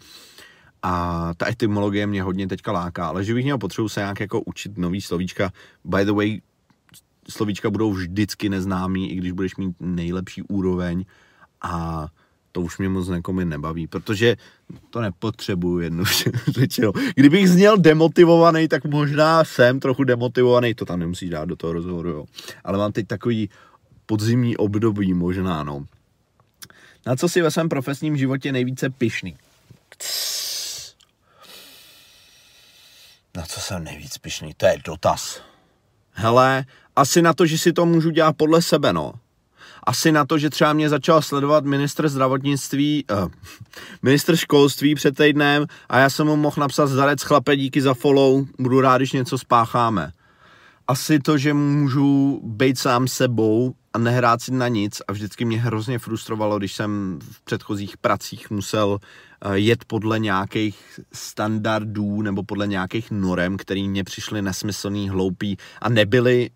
A 0.83 1.33
ta 1.37 1.49
etymologie 1.49 2.07
mě 2.07 2.23
hodně 2.23 2.47
teďka 2.47 2.71
láká, 2.71 3.07
ale 3.07 3.23
že 3.23 3.33
bych 3.33 3.43
měl 3.43 3.57
potřebu 3.57 3.89
se 3.89 3.99
nějak 3.99 4.19
jako 4.19 4.41
učit 4.41 4.77
nový 4.77 5.01
slovíčka. 5.01 5.51
By 5.85 6.05
the 6.05 6.11
way, 6.11 6.41
slovíčka 7.29 7.69
budou 7.69 7.91
vždycky 7.93 8.49
neznámý, 8.49 9.11
i 9.11 9.15
když 9.15 9.31
budeš 9.31 9.55
mít 9.55 9.75
nejlepší 9.79 10.41
úroveň. 10.41 11.05
A 11.61 12.07
to 12.51 12.61
už 12.61 12.77
mě 12.77 12.89
moc 12.89 13.07
nekomi 13.07 13.45
nebaví, 13.45 13.87
protože 13.87 14.37
to 14.89 15.01
nepotřebuju 15.01 15.79
jednu 15.79 16.03
řečeno. 16.47 16.91
Kdybych 17.15 17.49
zněl 17.49 17.77
demotivovaný, 17.77 18.67
tak 18.67 18.85
možná 18.85 19.43
jsem 19.43 19.79
trochu 19.79 20.03
demotivovaný, 20.03 20.73
to 20.73 20.85
tam 20.85 20.99
nemusíš 20.99 21.29
dát 21.29 21.45
do 21.45 21.55
toho 21.55 21.73
rozhovoru, 21.73 22.09
jo. 22.09 22.25
Ale 22.63 22.77
mám 22.77 22.91
teď 22.91 23.07
takový 23.07 23.49
podzimní 24.05 24.57
období 24.57 25.13
možná, 25.13 25.63
no. 25.63 25.85
Na 27.05 27.15
co 27.15 27.29
si 27.29 27.41
ve 27.41 27.51
svém 27.51 27.69
profesním 27.69 28.17
životě 28.17 28.51
nejvíce 28.51 28.89
pišný? 28.89 29.35
Na 33.35 33.45
co 33.45 33.59
jsem 33.59 33.83
nejvíc 33.83 34.17
pišný? 34.17 34.53
To 34.57 34.65
je 34.65 34.77
dotaz. 34.85 35.41
Hele, 36.11 36.65
asi 36.95 37.21
na 37.21 37.33
to, 37.33 37.45
že 37.45 37.57
si 37.57 37.73
to 37.73 37.85
můžu 37.85 38.09
dělat 38.09 38.37
podle 38.37 38.61
sebe, 38.61 38.93
no 38.93 39.13
asi 39.83 40.11
na 40.11 40.25
to, 40.25 40.37
že 40.37 40.49
třeba 40.49 40.73
mě 40.73 40.89
začal 40.89 41.21
sledovat 41.21 41.65
ministr 41.65 42.09
zdravotnictví, 42.09 43.05
uh, 43.11 43.31
ministr 44.01 44.35
školství 44.35 44.95
před 44.95 45.17
týdnem 45.17 45.65
a 45.89 45.97
já 45.97 46.09
jsem 46.09 46.27
mu 46.27 46.35
mohl 46.35 46.55
napsat 46.59 46.87
zdarec 46.87 47.21
chlape, 47.21 47.55
díky 47.55 47.81
za 47.81 47.93
follow, 47.93 48.45
budu 48.59 48.81
rád, 48.81 48.97
když 48.97 49.11
něco 49.11 49.37
spácháme. 49.37 50.11
Asi 50.87 51.19
to, 51.19 51.37
že 51.37 51.53
můžu 51.53 52.41
být 52.43 52.79
sám 52.79 53.07
sebou 53.07 53.73
a 53.93 53.97
nehrát 53.97 54.41
si 54.41 54.51
na 54.51 54.67
nic 54.67 55.01
a 55.07 55.11
vždycky 55.11 55.45
mě 55.45 55.59
hrozně 55.59 55.99
frustrovalo, 55.99 56.57
když 56.57 56.73
jsem 56.73 57.19
v 57.21 57.41
předchozích 57.41 57.97
pracích 57.97 58.49
musel 58.49 58.99
eh, 59.41 59.57
jet 59.57 59.85
podle 59.85 60.19
nějakých 60.19 60.99
standardů 61.13 62.21
nebo 62.21 62.43
podle 62.43 62.67
nějakých 62.67 63.11
norem, 63.11 63.57
které 63.57 63.81
mě 63.81 64.03
přišly 64.03 64.41
nesmyslný, 64.41 65.09
hloupý 65.09 65.57
a 65.81 65.89
nebyly 65.89 66.49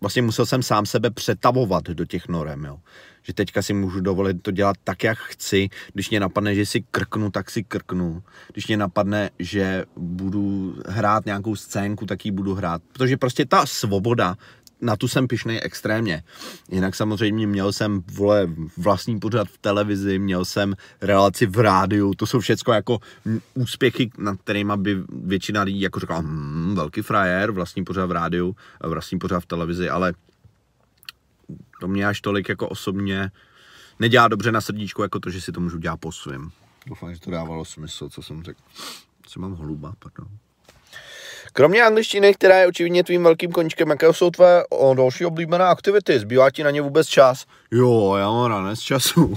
vlastně 0.00 0.22
musel 0.22 0.46
jsem 0.46 0.62
sám 0.62 0.86
sebe 0.86 1.10
přetavovat 1.10 1.84
do 1.84 2.04
těch 2.04 2.28
norem, 2.28 2.64
jo. 2.64 2.78
Že 3.22 3.34
teďka 3.34 3.62
si 3.62 3.72
můžu 3.72 4.00
dovolit 4.00 4.42
to 4.42 4.50
dělat 4.50 4.76
tak, 4.84 5.04
jak 5.04 5.18
chci. 5.18 5.68
Když 5.92 6.10
mě 6.10 6.20
napadne, 6.20 6.54
že 6.54 6.66
si 6.66 6.84
krknu, 6.90 7.30
tak 7.30 7.50
si 7.50 7.64
krknu. 7.64 8.22
Když 8.52 8.66
mě 8.66 8.76
napadne, 8.76 9.30
že 9.38 9.84
budu 9.96 10.74
hrát 10.88 11.26
nějakou 11.26 11.56
scénku, 11.56 12.06
tak 12.06 12.24
ji 12.24 12.30
budu 12.30 12.54
hrát. 12.54 12.82
Protože 12.92 13.16
prostě 13.16 13.44
ta 13.46 13.66
svoboda 13.66 14.36
na 14.80 14.96
tu 14.96 15.08
jsem 15.08 15.28
pišnej 15.28 15.60
extrémně. 15.62 16.22
Jinak 16.70 16.94
samozřejmě 16.94 17.46
měl 17.46 17.72
jsem 17.72 18.02
vole 18.12 18.48
vlastní 18.76 19.20
pořad 19.20 19.48
v 19.48 19.58
televizi, 19.58 20.18
měl 20.18 20.44
jsem 20.44 20.74
relaci 21.00 21.46
v 21.46 21.58
rádiu, 21.58 22.14
to 22.14 22.26
jsou 22.26 22.40
všechno 22.40 22.74
jako 22.74 22.98
úspěchy, 23.54 24.10
nad 24.18 24.40
kterými 24.40 24.72
by 24.76 25.02
většina 25.08 25.62
lidí 25.62 25.80
jako 25.80 26.00
řekla, 26.00 26.20
hm, 26.20 26.74
velký 26.74 27.02
frajer, 27.02 27.50
vlastní 27.50 27.84
pořad 27.84 28.06
v 28.06 28.12
rádiu, 28.12 28.56
vlastní 28.84 29.18
pořad 29.18 29.40
v 29.40 29.46
televizi, 29.46 29.88
ale 29.88 30.14
to 31.80 31.88
mě 31.88 32.06
až 32.06 32.20
tolik 32.20 32.48
jako 32.48 32.68
osobně 32.68 33.30
nedělá 33.98 34.28
dobře 34.28 34.52
na 34.52 34.60
srdíčku, 34.60 35.02
jako 35.02 35.20
to, 35.20 35.30
že 35.30 35.40
si 35.40 35.52
to 35.52 35.60
můžu 35.60 35.78
dělat 35.78 35.96
po 35.96 36.12
svým. 36.12 36.50
Doufám, 36.86 37.14
že 37.14 37.20
to 37.20 37.30
dávalo 37.30 37.64
smysl, 37.64 38.08
co 38.08 38.22
jsem 38.22 38.42
řekl. 38.42 38.60
Co 39.26 39.40
mám 39.40 39.52
holuba, 39.52 39.94
pardon. 39.98 40.28
Kromě 41.52 41.82
angličtiny, 41.82 42.34
která 42.34 42.58
je 42.58 42.66
očividně 42.66 43.04
tvým 43.04 43.22
velkým 43.22 43.52
koníčkem, 43.52 43.90
jaké 43.90 44.12
jsou 44.12 44.30
tvé 44.30 44.64
o, 44.70 44.94
další 44.94 45.26
oblíbené 45.26 45.64
aktivity? 45.64 46.18
Zbývá 46.18 46.50
ti 46.50 46.64
na 46.64 46.70
ně 46.70 46.82
vůbec 46.82 47.06
čas? 47.06 47.46
Jo, 47.70 48.14
já 48.18 48.30
mám 48.30 48.50
ranec 48.50 48.80
času. 48.80 49.34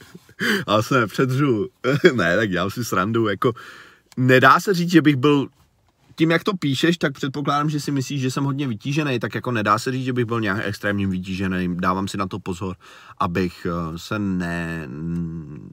a 0.66 0.82
se 0.82 1.00
nepředřu. 1.00 1.68
ne, 2.14 2.36
tak 2.36 2.50
dělám 2.50 2.70
si 2.70 2.84
srandu. 2.84 3.28
Jako, 3.28 3.52
nedá 4.16 4.60
se 4.60 4.74
říct, 4.74 4.90
že 4.90 5.02
bych 5.02 5.16
byl 5.16 5.48
tím, 6.20 6.30
jak 6.30 6.44
to 6.44 6.56
píšeš, 6.56 6.98
tak 6.98 7.12
předpokládám, 7.12 7.70
že 7.70 7.80
si 7.80 7.90
myslíš, 7.90 8.20
že 8.20 8.30
jsem 8.30 8.44
hodně 8.44 8.68
vytížený, 8.68 9.18
tak 9.18 9.34
jako 9.34 9.50
nedá 9.50 9.78
se 9.78 9.92
říct, 9.92 10.04
že 10.04 10.12
bych 10.12 10.24
byl 10.24 10.40
nějak 10.40 10.60
extrémně 10.64 11.06
vytížený. 11.06 11.76
Dávám 11.76 12.08
si 12.08 12.16
na 12.16 12.26
to 12.26 12.38
pozor, 12.38 12.76
abych 13.18 13.66
eh, 13.66 13.98
se 13.98 14.18
ne, 14.18 14.88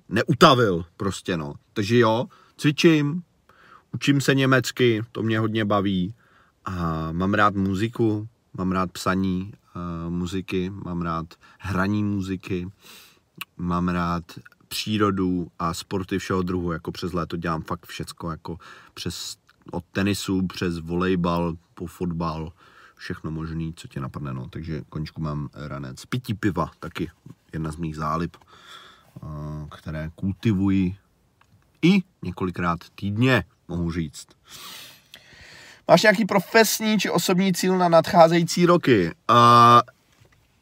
neutavil 0.09 0.85
prostě, 0.97 1.37
no. 1.37 1.53
Takže 1.73 1.99
jo, 1.99 2.25
cvičím, 2.57 3.21
Učím 3.93 4.21
se 4.21 4.36
německy, 4.36 5.04
to 5.12 5.23
mě 5.23 5.39
hodně 5.39 5.65
baví. 5.65 6.13
A 6.65 7.12
mám 7.12 7.34
rád 7.34 7.56
muziku, 7.56 8.28
mám 8.54 8.71
rád 8.71 8.91
psaní 8.91 9.54
uh, 9.76 10.12
muziky, 10.12 10.69
mám 10.69 11.02
rád 11.02 11.34
hraní 11.60 12.04
muziky, 12.04 12.69
mám 13.58 13.89
rád 13.89 14.23
přírodu 14.67 15.52
a 15.60 15.73
sporty 15.73 16.19
všeho 16.19 16.41
druhu, 16.41 16.71
jako 16.71 16.91
přes 16.91 17.13
léto 17.13 17.38
dělám 17.38 17.62
fakt 17.62 17.86
všecko, 17.86 18.32
jako 18.32 18.58
přes 18.93 19.38
od 19.71 19.84
tenisu 19.91 20.47
přes 20.47 20.80
volejbal 20.80 21.58
po 21.73 21.86
fotbal, 21.86 22.54
všechno 22.95 23.32
možný, 23.32 23.73
co 23.73 23.88
tě 23.88 24.00
napadne, 24.00 24.34
no. 24.34 24.50
Takže 24.50 24.82
končku 24.89 25.21
mám 25.21 25.50
ranec. 25.54 26.06
Pití 26.06 26.34
piva, 26.34 26.71
taky 26.80 27.12
jedna 27.54 27.71
z 27.71 27.76
mých 27.76 27.95
zálib, 27.95 28.38
uh, 29.21 29.30
které 29.69 30.12
kultivuji 30.15 30.95
i 31.82 32.04
několikrát 32.23 32.80
týdně 32.95 33.43
mohu 33.67 33.91
říct. 33.91 34.27
Máš 35.88 36.01
nějaký 36.01 36.25
profesní 36.25 36.99
či 36.99 37.10
osobní 37.10 37.53
cíl 37.53 37.77
na 37.77 37.89
nadcházející 37.89 38.65
roky? 38.65 39.06
Uh, 39.06 39.82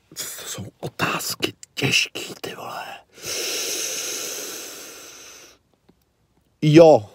to 0.10 0.24
jsou 0.46 0.68
otázky 0.80 1.54
těžký, 1.74 2.34
ty 2.42 2.56
vole. 2.56 2.86
Jo, 6.62 7.10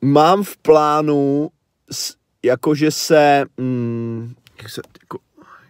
mám 0.00 0.44
v 0.44 0.56
plánu, 0.56 1.50
jakože 2.42 2.90
se, 2.90 3.44
mm, 3.56 4.34
jak 4.62 4.70
se, 4.70 4.80
jako, 5.00 5.18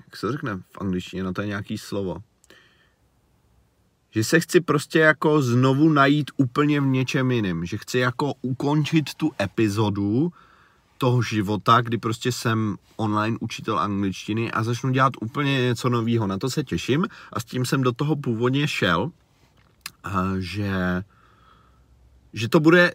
jak 0.05 0.17
se 0.17 0.33
řekne 0.33 0.57
v 0.57 0.81
angličtině, 0.81 1.23
no 1.23 1.33
to 1.33 1.41
je 1.41 1.47
nějaký 1.47 1.79
slovo, 1.79 2.17
že 4.17 4.25
se 4.25 4.41
chci 4.41 4.61
prostě 4.61 4.99
jako 4.99 5.43
znovu 5.43 5.89
najít 5.89 6.31
úplně 6.37 6.81
v 6.81 6.87
něčem 6.87 7.31
jiném, 7.31 7.65
že 7.65 7.79
chci 7.79 7.99
jako 7.99 8.33
ukončit 8.43 9.15
tu 9.15 9.33
epizodu 9.41 10.33
toho 10.99 11.23
života, 11.23 11.81
kdy 11.81 11.99
prostě 11.99 12.33
jsem 12.33 12.77
online 12.97 13.37
učitel 13.41 13.79
angličtiny 13.79 14.53
a 14.53 14.63
začnu 14.63 14.91
dělat 14.91 15.13
úplně 15.21 15.63
něco 15.63 15.89
nového. 15.89 16.27
Na 16.27 16.39
to 16.39 16.51
se 16.51 16.65
těším 16.65 17.07
a 17.33 17.41
s 17.41 17.45
tím 17.45 17.67
jsem 17.67 17.83
do 17.83 17.93
toho 17.93 18.17
původně 18.17 18.69
šel, 18.69 19.11
že, 20.39 21.03
že 22.33 22.49
to 22.49 22.61
bude 22.61 22.93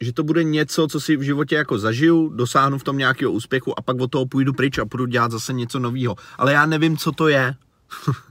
že 0.00 0.12
to 0.12 0.24
bude 0.24 0.44
něco, 0.44 0.88
co 0.88 1.00
si 1.00 1.16
v 1.16 1.22
životě 1.22 1.54
jako 1.54 1.78
zažiju, 1.78 2.28
dosáhnu 2.28 2.78
v 2.78 2.84
tom 2.84 2.98
nějakého 2.98 3.32
úspěchu 3.32 3.78
a 3.78 3.82
pak 3.82 4.00
od 4.00 4.10
toho 4.10 4.26
půjdu 4.26 4.52
pryč 4.52 4.78
a 4.78 4.86
půjdu 4.86 5.06
dělat 5.06 5.30
zase 5.30 5.52
něco 5.52 5.78
nového. 5.78 6.16
Ale 6.38 6.52
já 6.52 6.66
nevím, 6.66 6.96
co 6.96 7.12
to 7.12 7.28
je. 7.28 7.54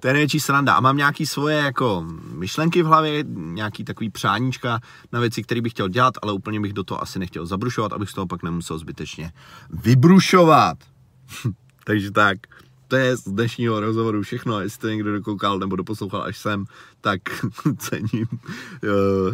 to 0.00 0.06
je 0.06 0.12
největší 0.12 0.40
sranda. 0.40 0.74
A 0.74 0.80
mám 0.80 0.96
nějaký 0.96 1.26
svoje 1.26 1.56
jako 1.56 2.06
myšlenky 2.32 2.82
v 2.82 2.86
hlavě, 2.86 3.24
nějaký 3.28 3.84
takový 3.84 4.10
přáníčka 4.10 4.80
na 5.12 5.20
věci, 5.20 5.42
které 5.42 5.60
bych 5.60 5.72
chtěl 5.72 5.88
dělat, 5.88 6.14
ale 6.22 6.32
úplně 6.32 6.60
bych 6.60 6.72
do 6.72 6.84
toho 6.84 7.02
asi 7.02 7.18
nechtěl 7.18 7.46
zabrušovat, 7.46 7.92
abych 7.92 8.10
z 8.10 8.14
toho 8.14 8.26
pak 8.26 8.42
nemusel 8.42 8.78
zbytečně 8.78 9.32
vybrušovat. 9.70 10.78
Takže 11.84 12.10
tak, 12.10 12.38
to 12.88 12.96
je 12.96 13.16
z 13.16 13.24
dnešního 13.24 13.80
rozhovoru 13.80 14.22
všechno. 14.22 14.60
Jestli 14.60 14.80
to 14.80 14.88
někdo 14.88 15.12
dokoukal 15.12 15.58
nebo 15.58 15.76
doposlouchal 15.76 16.22
až 16.22 16.38
sem, 16.38 16.64
tak 17.00 17.20
cením. 17.78 18.26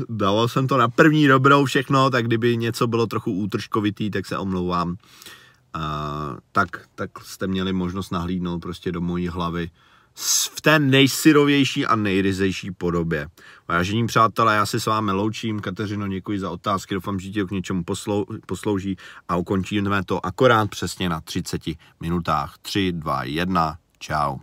Dával 0.08 0.48
jsem 0.48 0.68
to 0.68 0.76
na 0.76 0.88
první 0.88 1.28
dobrou 1.28 1.64
všechno, 1.64 2.10
tak 2.10 2.24
kdyby 2.24 2.56
něco 2.56 2.86
bylo 2.86 3.06
trochu 3.06 3.32
útržkovitý, 3.32 4.10
tak 4.10 4.26
se 4.26 4.38
omlouvám. 4.38 4.96
Uh, 5.76 6.38
tak, 6.52 6.68
tak 6.94 7.10
jste 7.20 7.46
měli 7.46 7.72
možnost 7.72 8.10
nahlídnout 8.10 8.58
prostě 8.58 8.92
do 8.92 9.00
mojí 9.00 9.28
hlavy 9.28 9.70
v 10.54 10.60
té 10.60 10.78
nejsyrovější 10.78 11.86
a 11.86 11.96
nejryzejší 11.96 12.70
podobě. 12.70 13.28
Vážení 13.68 14.06
přátelé, 14.06 14.56
já 14.56 14.66
se 14.66 14.80
s 14.80 14.86
vámi 14.86 15.12
loučím. 15.12 15.60
Kateřino, 15.60 16.08
děkuji 16.08 16.40
za 16.40 16.50
otázky, 16.50 16.94
doufám, 16.94 17.20
že 17.20 17.30
ti 17.30 17.44
k 17.44 17.50
něčemu 17.50 17.84
poslou, 17.84 18.26
poslouží 18.46 18.96
a 19.28 19.36
ukončíme 19.36 20.04
to 20.04 20.26
akorát 20.26 20.70
přesně 20.70 21.08
na 21.08 21.20
30 21.20 21.62
minutách. 22.00 22.54
3, 22.62 22.92
2, 22.92 23.24
1, 23.24 23.78
čau. 23.98 24.38